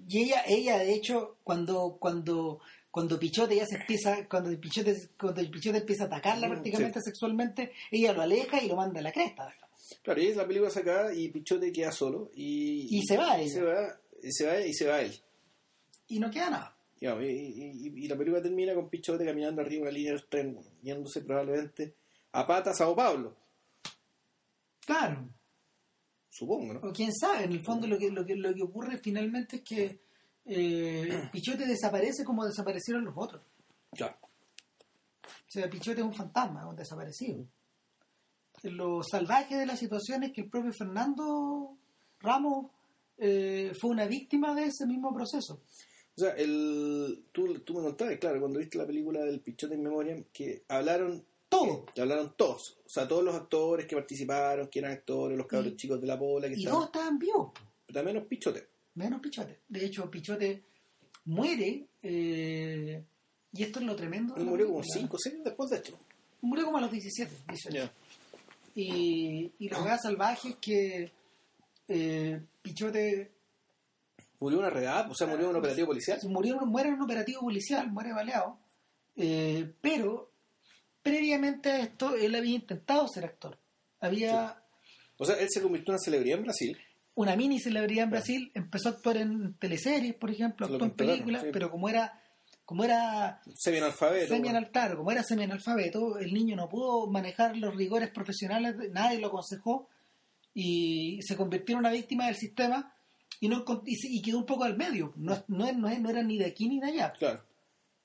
[0.07, 2.61] Y ella, ella de hecho, cuando, cuando,
[2.97, 7.71] cuando Pichote ya se empieza, cuando Pichote, cuando Pichote empieza a atacarla Mm, prácticamente sexualmente,
[7.91, 9.53] ella lo aleja y lo manda a la cresta.
[10.01, 12.31] Claro, y la película se acaba y Pichote queda solo.
[12.33, 13.53] Y, Y se va y ella.
[13.53, 15.15] se va, y se va y se va él.
[16.07, 16.77] Y no queda nada.
[16.99, 21.21] Y, y- la película termina con Pichote caminando arriba de una línea del tren, yéndose
[21.21, 21.93] probablemente
[22.31, 23.37] a patas a Sao Paulo,
[24.85, 25.29] Claro.
[26.29, 26.79] supongo, ¿no?
[26.79, 29.61] O quién sabe, en el fondo lo que, lo que, lo que ocurre finalmente es
[29.61, 29.99] que
[30.47, 33.41] eh, Pichote desaparece como desaparecieron los otros.
[33.93, 34.15] Claro.
[34.21, 37.45] O sea, Pichote es un fantasma, es un desaparecido.
[38.63, 41.77] Lo salvaje de la situación es que el propio Fernando
[42.19, 42.71] Ramos
[43.17, 45.61] eh, fue una víctima de ese mismo proceso.
[46.15, 49.83] O sea, el, tú, tú me contabas, claro, cuando viste la película del Pichote en
[49.83, 51.85] memoria, que hablaron Todo.
[51.93, 55.73] que hablaron todos, o sea, todos los actores que participaron, que eran actores, los cabros
[55.73, 57.51] Y- chicos de la bola, que Y estaban, todos estaban vivos,
[57.85, 58.67] pero también los Pichote.
[58.97, 59.59] Menos Pichote.
[59.67, 60.63] De hecho, Pichote
[61.25, 63.03] muere, eh,
[63.53, 64.35] y esto es lo tremendo.
[64.35, 65.01] Él murió como película.
[65.01, 65.97] 5 o 6 después de esto.
[66.41, 67.75] Murió como a los 17, 18.
[67.75, 67.91] Ya.
[68.75, 71.11] Y, y lo más salvaje es que
[71.87, 73.31] eh, Pichote
[74.39, 76.19] Murió una redada, o sea, murió un operativo policial.
[76.25, 78.59] murió, muere en un operativo policial, muere baleado,
[79.15, 80.31] eh, pero
[81.01, 83.57] previamente a esto él había intentado ser actor.
[83.99, 84.61] Había
[85.17, 86.77] O sea, él se convirtió en una celebridad en Brasil.
[87.17, 90.93] Una mini celebridad en Brasil, empezó a actuar en teleseries, por ejemplo, Lo actuó en
[90.93, 91.49] películas, sí.
[91.51, 92.21] pero como era
[92.63, 94.27] como era Semi-analfabeto.
[94.27, 99.87] semi-analfabeto, como era semi-analfabeto, el niño no pudo manejar los rigores profesionales, nadie lo aconsejó
[100.53, 102.93] y se convirtió en una víctima del sistema
[103.39, 106.45] y no y quedó un poco al medio, no, no, no, no era ni de
[106.45, 107.13] aquí ni de allá.
[107.13, 107.41] Claro.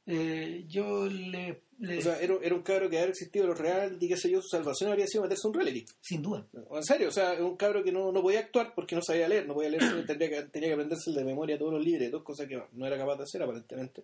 [0.06, 3.96] Eh, yo le, le- O sea, era, era un cabro que haber existido los real
[4.00, 5.84] y qué sé yo, su salvación habría sido meterse un reality.
[6.00, 6.44] sin duda.
[6.72, 9.28] En serio, o sea, es un cabro que no, no podía actuar porque no sabía
[9.28, 12.22] leer, no podía leer, tendría que, tenía que aprenderse de memoria todos los libros, dos
[12.24, 14.02] cosas que no era capaz de hacer aparentemente.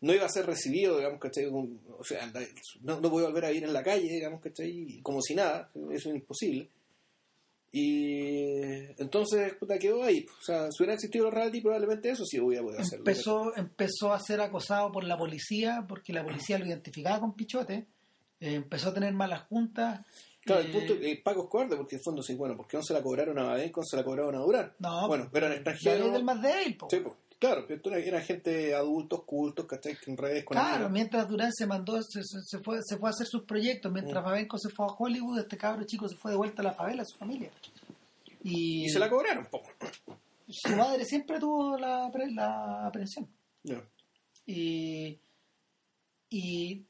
[0.00, 1.46] No iba a ser recibido, digamos, ¿cachai?
[1.46, 2.30] O sea,
[2.82, 5.00] no, no podía volver a ir en la calle, digamos, ¿cachai?
[5.02, 6.68] Como si nada, eso es imposible.
[7.72, 8.62] Y
[9.00, 10.24] entonces, puta, quedó ahí.
[10.40, 13.04] O sea, si hubiera existido los reality, probablemente eso sí hubiera podido hacerlo.
[13.06, 17.86] Empezó, empezó a ser acosado por la policía porque la policía lo identificaba con Pichote.
[18.40, 20.00] Eh, empezó a tener malas juntas.
[20.42, 22.66] Claro, el Eh, punto es Paco es cobarde porque en el fondo sí, bueno, ¿por
[22.66, 24.72] qué no se la cobraron a Badenco, se la cobraron a Durán?
[24.78, 26.00] No, bueno, eran la extranjeros.
[26.00, 26.88] ley del más débil, po.
[26.90, 29.96] Sí, pues, claro, pero era, gente adultos, cultos, ¿cachai?
[30.06, 33.26] En redes con Claro, mientras Durán se mandó, se, se- fue, se fue a hacer
[33.26, 34.56] sus proyectos, mientras Mm.
[34.58, 37.06] Se fue a Hollywood, este cabro chico se fue de vuelta a la favela, a
[37.06, 37.50] su familia.
[38.42, 39.62] Y, Y se la cobraron, po.
[40.48, 43.28] su madre siempre tuvo la, la aprehensión.
[44.46, 45.18] Y,
[46.30, 46.84] y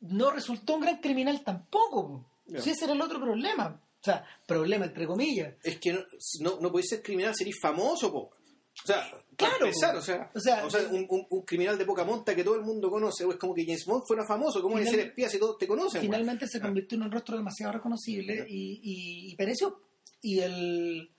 [0.00, 2.08] no resultó un gran criminal tampoco.
[2.08, 2.24] po.
[2.46, 2.60] Ya.
[2.60, 3.80] Si ese era el otro problema.
[4.00, 5.54] O sea, problema entre comillas.
[5.62, 6.00] Es que no,
[6.40, 8.18] no, no podéis ser criminal, seréis famoso, po.
[8.18, 9.02] O sea,
[9.36, 12.34] Claro, empezar, o sea, O sea, o sea, un, un- un criminal de poca monta
[12.34, 14.86] que todo el mundo conoce, o es como que James Bond fuera famoso, ¿cómo Final-
[14.86, 16.00] es ser espía si todos te conocen?
[16.02, 16.12] weón?
[16.12, 16.62] Finalmente se Ah.
[16.62, 19.80] convirtió en un rostro demasiado reconocible y, y, y pereció.
[20.20, 21.10] Y el.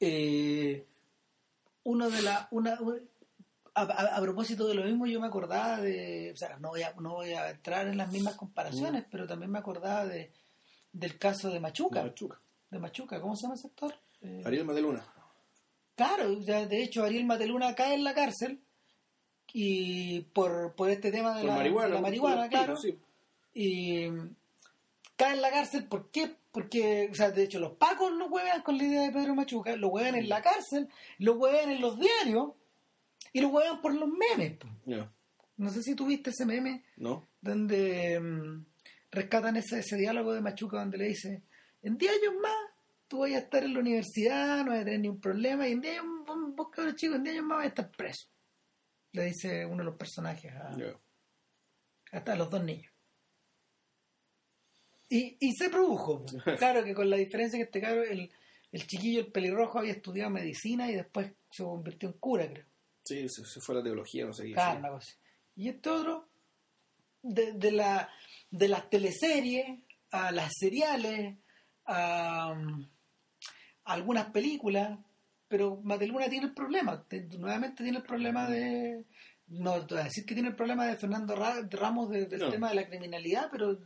[0.00, 0.86] eh,
[1.84, 2.48] uno de la.
[2.50, 2.78] Una,
[3.74, 6.32] a, a- a propósito de lo mismo, yo me acordaba de.
[6.32, 8.38] O sea, no voy a, no voy a entrar en las mismas Mm.
[8.38, 10.32] comparaciones, pero también me acordaba de
[10.92, 12.02] del caso de Machuca.
[12.02, 12.38] Machuca.
[12.70, 13.94] De Machuca, ¿cómo se llama ese actor?
[14.22, 15.04] Eh, Ariel Mateluna.
[16.00, 18.58] Claro, de hecho Ariel Mateluna cae en la cárcel
[19.52, 21.94] y por, por este tema de Por la, marihuana.
[21.96, 22.74] la marihuana, claro.
[22.78, 22.98] sí.
[23.52, 24.08] Y
[25.14, 26.34] cae en la cárcel, ¿por qué?
[26.52, 29.76] Porque, o sea, de hecho los pacos lo huevean con la idea de Pedro Machuca,
[29.76, 30.88] lo huevean en la cárcel,
[31.18, 32.52] lo huevean en los diarios
[33.34, 34.56] y lo huevean por los memes.
[34.86, 35.12] Ya.
[35.58, 37.28] No sé si tuviste ese meme ¿No?
[37.42, 38.64] donde mm,
[39.10, 41.42] rescatan ese, ese diálogo de Machuca donde le dice,
[41.82, 42.69] en 10 años más
[43.10, 45.80] tú vas a estar en la universidad, no vas a tener ningún problema, y en
[45.80, 48.28] 10 años, vos, vos, cabrón chico, en 10 años más vas a estar preso.
[49.12, 50.76] Le dice uno de los personajes a,
[52.12, 52.92] hasta los dos niños.
[55.08, 56.24] Y, y se produjo.
[56.58, 58.30] Claro que con la diferencia que este cabrón, el,
[58.70, 62.64] el chiquillo, el pelirrojo, había estudiado medicina y después se convirtió en cura, creo.
[63.02, 64.52] Sí, se, se fue a la teología, no sé qué.
[64.52, 65.16] Claro, una cosa.
[65.56, 66.28] Y este otro,
[67.22, 68.08] de, de, la,
[68.52, 69.80] de las teleseries
[70.12, 71.38] a las seriales,
[71.86, 72.99] a, a
[73.92, 74.98] algunas películas,
[75.48, 79.04] pero Mateluna tiene el problema, te- nuevamente tiene el problema de,
[79.48, 82.40] no te voy a decir que tiene el problema de Fernando Ra- Ramos de- del
[82.40, 82.50] No.
[82.50, 83.78] tema de la criminalidad, pero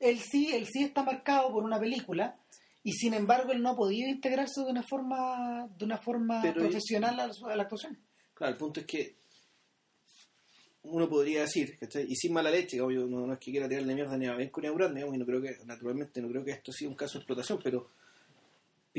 [0.00, 2.36] él sí, él sí está marcado por una película
[2.82, 6.60] y sin embargo él no ha podido integrarse de una forma, de una forma Pero-
[6.62, 7.98] profesional a, la- a la actuación.
[8.34, 9.18] Claro, el punto es que
[10.82, 12.06] uno podría decir, ¿cachai?
[12.08, 14.60] y sin mala leche, obvio, no, no es que quiera tirarle mierda ni a Benco
[14.60, 16.94] ni a Urán, digamos, y no creo que, naturalmente, no creo que esto sea un
[16.94, 17.90] caso de explotación, pero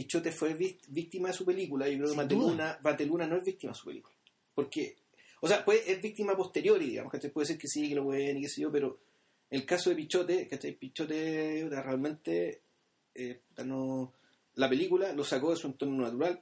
[0.04, 3.44] Pichote fue ví- víctima de su película, yo creo que Sin Mateluna, Mateluna no es
[3.44, 4.16] víctima de su película.
[4.56, 4.96] Porque,
[5.42, 7.32] o sea, puede, es víctima posteriori, digamos, ¿cachai?
[7.32, 8.98] Puede ser que sí, que lo pueden y qué sé yo, pero
[9.50, 10.74] el caso de Pichote, ¿cachai?
[10.74, 12.62] Pichote puta, realmente,
[13.16, 14.14] eh, no,
[14.56, 16.42] la película lo sacó de su entorno natural,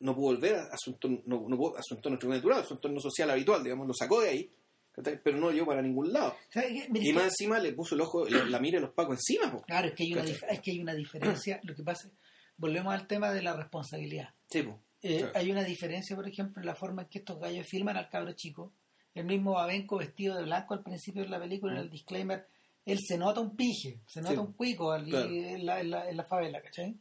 [0.00, 2.74] no pudo volver a, su entorno, no, no pudo- a su entorno natural, a su
[2.74, 4.50] entorno social habitual, digamos, lo sacó de ahí.
[4.94, 6.30] Pero no lo llevó para ningún lado.
[6.30, 8.58] O sea, que- mira, Y es más que- encima le puso el ojo, la, la
[8.60, 9.62] mira de los pacos encima, po.
[9.62, 11.60] Claro, es que hay una, es que hay una diferencia.
[11.62, 12.10] Lo que pasa,
[12.56, 14.30] volvemos al tema de la responsabilidad.
[14.50, 14.78] Sí, po.
[15.02, 15.32] Eh, Claro.
[15.34, 18.32] Hay una diferencia, por ejemplo, en la forma en que estos gallos filman al cabro
[18.32, 18.72] chico.
[19.14, 22.46] El mismo Babenco vestido de blanco al principio de la película, en el disclaimer,
[22.84, 24.38] él se nota un pije, se nota Sí.
[24.38, 25.28] un cuico al- Claro.
[25.28, 26.96] en, la, en la- en la favela, ¿cachai?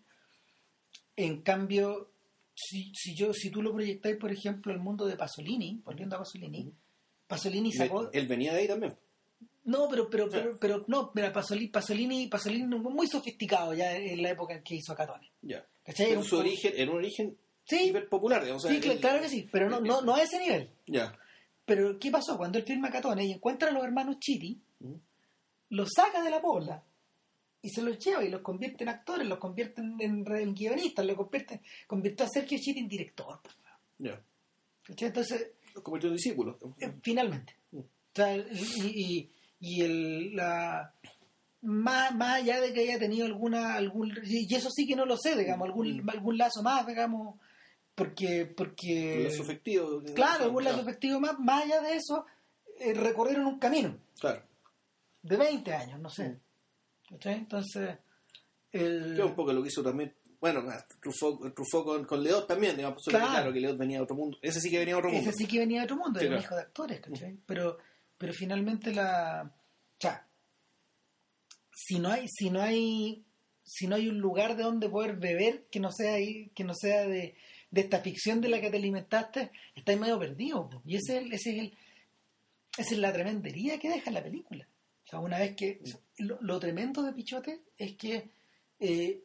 [1.15, 2.11] En cambio,
[2.55, 6.19] si, si, yo, si tú lo proyectáis, por ejemplo, el mundo de Pasolini, volviendo a
[6.19, 6.73] Pasolini,
[7.31, 8.11] Pasolini sacó...
[8.11, 8.95] Él venía de ahí también.
[9.63, 14.31] No, pero, pero, pero, pero no, mira, Pasolini, Pasolini, Pasolini muy sofisticado ya en la
[14.31, 15.31] época en que hizo Catone.
[15.41, 15.65] Ya.
[15.85, 16.09] ¿Cachai?
[16.11, 18.63] Era un su po- origen, era un origen Sí, hiper popular, digamos.
[18.63, 20.69] sí, claro que sí, pero no, no, no a ese nivel.
[20.87, 21.15] Ya.
[21.65, 22.37] Pero, ¿qué pasó?
[22.37, 24.95] Cuando él firma Catone y encuentra a los hermanos Chiti, Mm.
[25.69, 26.83] los saca de la pobla
[27.61, 31.05] y se los lleva y los convierte en actores, los convierte en, en, en guionistas,
[31.05, 33.39] lo convierte, convirtió a Sergio Chiti en director.
[33.43, 33.55] pues,
[33.99, 34.19] Ya.
[34.83, 35.09] ¿cachai?
[35.09, 36.55] Entonces, Los convirtió en discípulos.
[36.79, 37.55] eh, finalmente.
[37.71, 37.79] Mm.
[37.79, 38.41] O sea, y,
[38.85, 40.93] y, y el, la,
[41.61, 45.15] más, más allá de que haya tenido alguna, algún, y eso sí que no lo
[45.17, 46.09] sé, digamos, algún, Mm.
[46.09, 47.39] algún lazo más, digamos,
[47.95, 49.43] porque, porque lazo
[50.15, 52.25] claro, algún lazo efectivo más, más allá de eso,
[52.79, 54.41] eh, recorrieron un camino Claro.
[55.21, 56.29] de 20 años, no sé.
[56.29, 56.39] Mm.
[57.13, 57.33] ¿Cachai?
[57.35, 57.97] Entonces,
[58.71, 60.63] el, un poco lo que hizo también bueno,
[61.01, 63.27] Truffaut, Truffaut con, con Leot también, digamos, Claro.
[63.27, 64.37] claro que Leot venía de otro mundo.
[64.41, 65.29] Ese sí que venía de otro mundo.
[65.29, 67.37] Ese sí que venía de otro mundo, Sí, era un hijo de actores, ¿cachai?
[67.45, 67.77] Pero,
[68.17, 69.43] pero finalmente la.
[69.53, 70.27] O sea,
[71.73, 73.23] si no hay, si no hay,
[73.63, 76.73] si no hay un lugar de donde poder beber que no sea ahí, que no
[76.73, 77.35] sea de,
[77.69, 80.69] de esta ficción de la que te alimentaste, estás medio perdido.
[80.69, 80.81] po.
[80.85, 81.77] Y ese es el, ese es el,
[82.77, 84.67] esa es la tremendería que deja la película.
[85.05, 85.81] O sea, una vez que.
[86.17, 88.29] Lo, lo tremendo de Pichote es que
[88.79, 89.23] eh,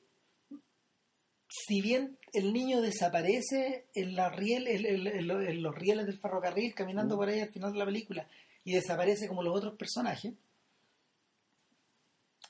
[1.49, 6.07] si bien el niño desaparece en, la riel, en, en- en lo- en los rieles
[6.07, 8.28] del ferrocarril, caminando por ahí al final de la película,
[8.64, 10.34] y desaparece como los otros personajes,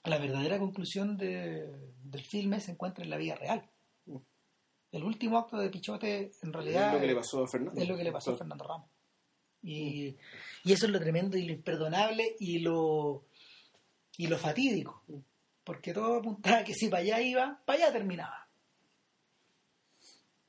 [0.05, 1.67] la verdadera conclusión de-
[2.05, 3.69] del filme se encuentra en la vida real.
[4.07, 4.17] Mm.
[4.93, 7.81] El último acto de Pichote, en realidad, es lo que le pasó a Fernando.
[7.81, 8.39] es lo que le pasó a Claro.
[8.39, 8.91] Fernando Ramos.
[9.63, 10.17] Y,
[10.65, 13.25] y eso es lo tremendo y lo imperdonable y lo,
[14.17, 15.03] y lo fatídico.
[15.65, 18.46] Porque todo apuntaba que si para allá iba, para allá terminaba.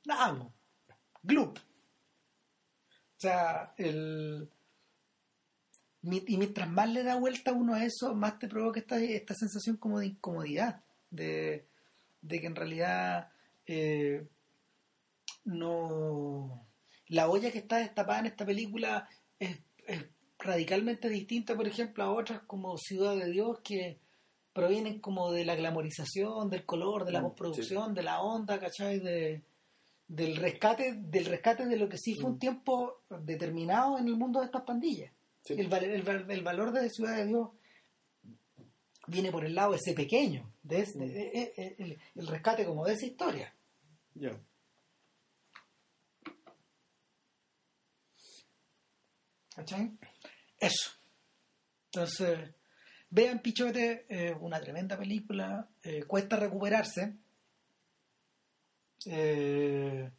[0.08, 0.52] Nada, po.
[1.22, 1.58] Gloop.
[1.58, 4.50] O sea, el...
[6.02, 9.76] Y mientras más le da vuelta uno a eso, más te provoca esta, esta sensación
[9.76, 10.82] como de incomodidad.
[11.10, 11.68] De,
[12.22, 13.30] de que en realidad
[13.66, 14.26] eh,
[15.44, 16.66] no
[17.08, 20.04] la olla que está destapada en esta película es, es
[20.38, 23.98] radicalmente distinta, por ejemplo, a otras como Ciudad de Dios que
[24.52, 29.00] provienen como de la glamorización, del color, de la Mm, postproducción, de la onda, ¿cachai?
[29.00, 29.42] De,
[30.08, 32.40] del rescate, del rescate de lo que sí fue un Mm.
[32.40, 35.12] tiempo determinado en el mundo de estas pandillas.
[35.44, 35.52] Sí.
[35.54, 37.50] El, el el valor de Ciudad de Dios
[39.06, 41.02] viene por el lado ese pequeño, de ese- Mm.
[41.02, 43.54] eh, eh, el, el rescate como de esa historia.
[44.14, 44.38] Ya.
[49.54, 49.90] ¿Cachai?
[50.58, 50.90] Eso.
[51.86, 52.50] Entonces,
[53.10, 57.14] vean Pichote, eh, una tremenda película, eh, cuesta recuperarse.
[59.06, 60.10] Eh,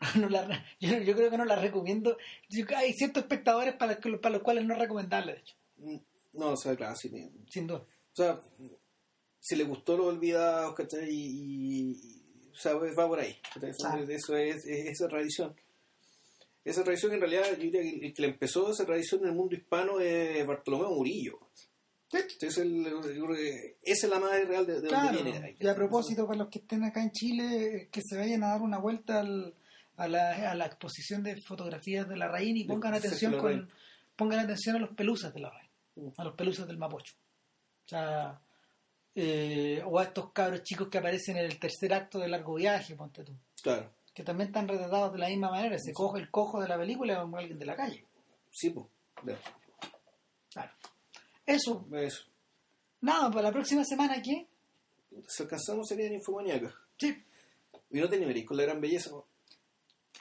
[0.18, 2.16] no la- yo, yo creo que no la recomiendo.
[2.76, 5.96] Hay ciertos espectadores para, para los cuales no es recomendable, de hecho, Mm,
[6.34, 7.10] No, o sea, claro, sí.
[7.50, 7.80] sin duda.
[7.80, 8.40] O sea,
[9.40, 11.08] si le gustó los olvidados, ¿cachai?
[11.10, 13.36] Y, y- o sea, va por ahí.
[13.78, 14.04] Claro.
[14.08, 15.56] Eso es, es esa tradición.
[16.64, 19.34] Esa tradición en realidad yo diría que el que le empezó esa tradición en el
[19.34, 21.40] mundo hispano es Bartolomeo Murillo.
[22.12, 25.56] El- yo creo que esa es la madre real de, de Claro, donde viene.
[25.58, 28.62] y a propósito, para los que estén acá en Chile, que se vayan a dar
[28.62, 29.54] una vuelta al-
[29.96, 33.68] a, la, a la exposición de fotografías de la raíz y pongan atención con
[34.16, 36.08] pongan atención a los pelusas de la raíz, Mm.
[36.16, 37.14] a los pelusas del Mapocho.
[37.84, 38.40] O sea,
[39.14, 42.94] eh, o a estos cabros chicos que aparecen en el tercer acto de largo viaje,
[42.96, 43.32] ponte tú,
[43.62, 46.78] Claro, que también están retratados de la misma manera, se coge el cojo de la
[46.78, 48.04] película como alguien de la calle.
[48.50, 48.86] sí, pues.
[51.46, 52.24] Eso, Eso.
[53.00, 54.46] nada, para la próxima semana, ¿qué?
[55.28, 56.74] Si alcanzamos sería en Infomaníaca.
[56.98, 57.22] Sí,
[57.90, 58.16] Y no te
[58.46, 59.10] con la gran belleza.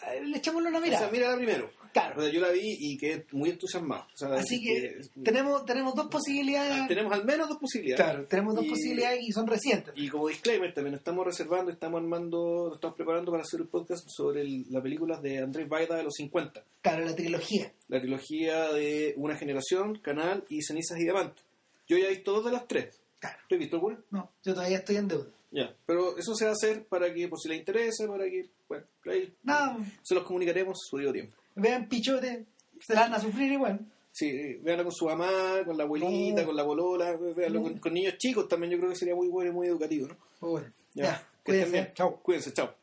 [0.07, 0.99] eh, le echémosle una O mirada.
[1.03, 1.72] sea, mírala primero.
[1.94, 2.20] Claro.
[2.20, 4.06] O sea, yo la vi y quedé muy entusiasmado.
[4.14, 6.88] O sea, Así que es- tenemos, tenemos dos posibilidades.
[6.88, 8.04] tenemos al menos dos posibilidades.
[8.06, 9.94] Claro, tenemos dos Y- posibilidades y son recientes.
[9.98, 14.06] Y como disclaimer, también estamos reservando, estamos armando, nos estamos preparando para hacer el podcast
[14.08, 16.64] sobre el- las películas de Andrés Baida de los 50.
[16.82, 17.72] Claro, la trilogía.
[17.89, 21.44] La trilogía de Una Generación, Canal y Cenizas y Diamantes.
[21.88, 23.00] Yo ya he visto dos de las tres.
[23.20, 23.38] Claro.
[23.50, 24.00] ¿Tú has visto alguna?
[24.12, 25.28] No, yo todavía estoy en deuda.
[25.52, 25.76] Ya.
[25.86, 28.86] Pero eso se va a hacer para que, por si le interesa, para que, bueno,
[29.08, 29.34] ahí
[30.02, 31.36] se los comunicaremos a su debido tiempo.
[31.56, 32.45] Vean pichote,
[32.80, 33.80] se la van a sufrir igual.
[34.14, 36.47] Sí, véanlo con su mamá, con la abuelita, No.
[36.47, 37.64] con la bolola, véanlo No.
[37.70, 40.18] con, con niños chicos también, yo creo que sería muy bueno y muy educativo, ¿no?
[40.41, 41.04] Bueno, Ya.
[41.06, 41.72] ya, cuídense.
[41.72, 41.91] bien.
[41.93, 42.20] Chao.
[42.22, 42.74] Cuídense, chao.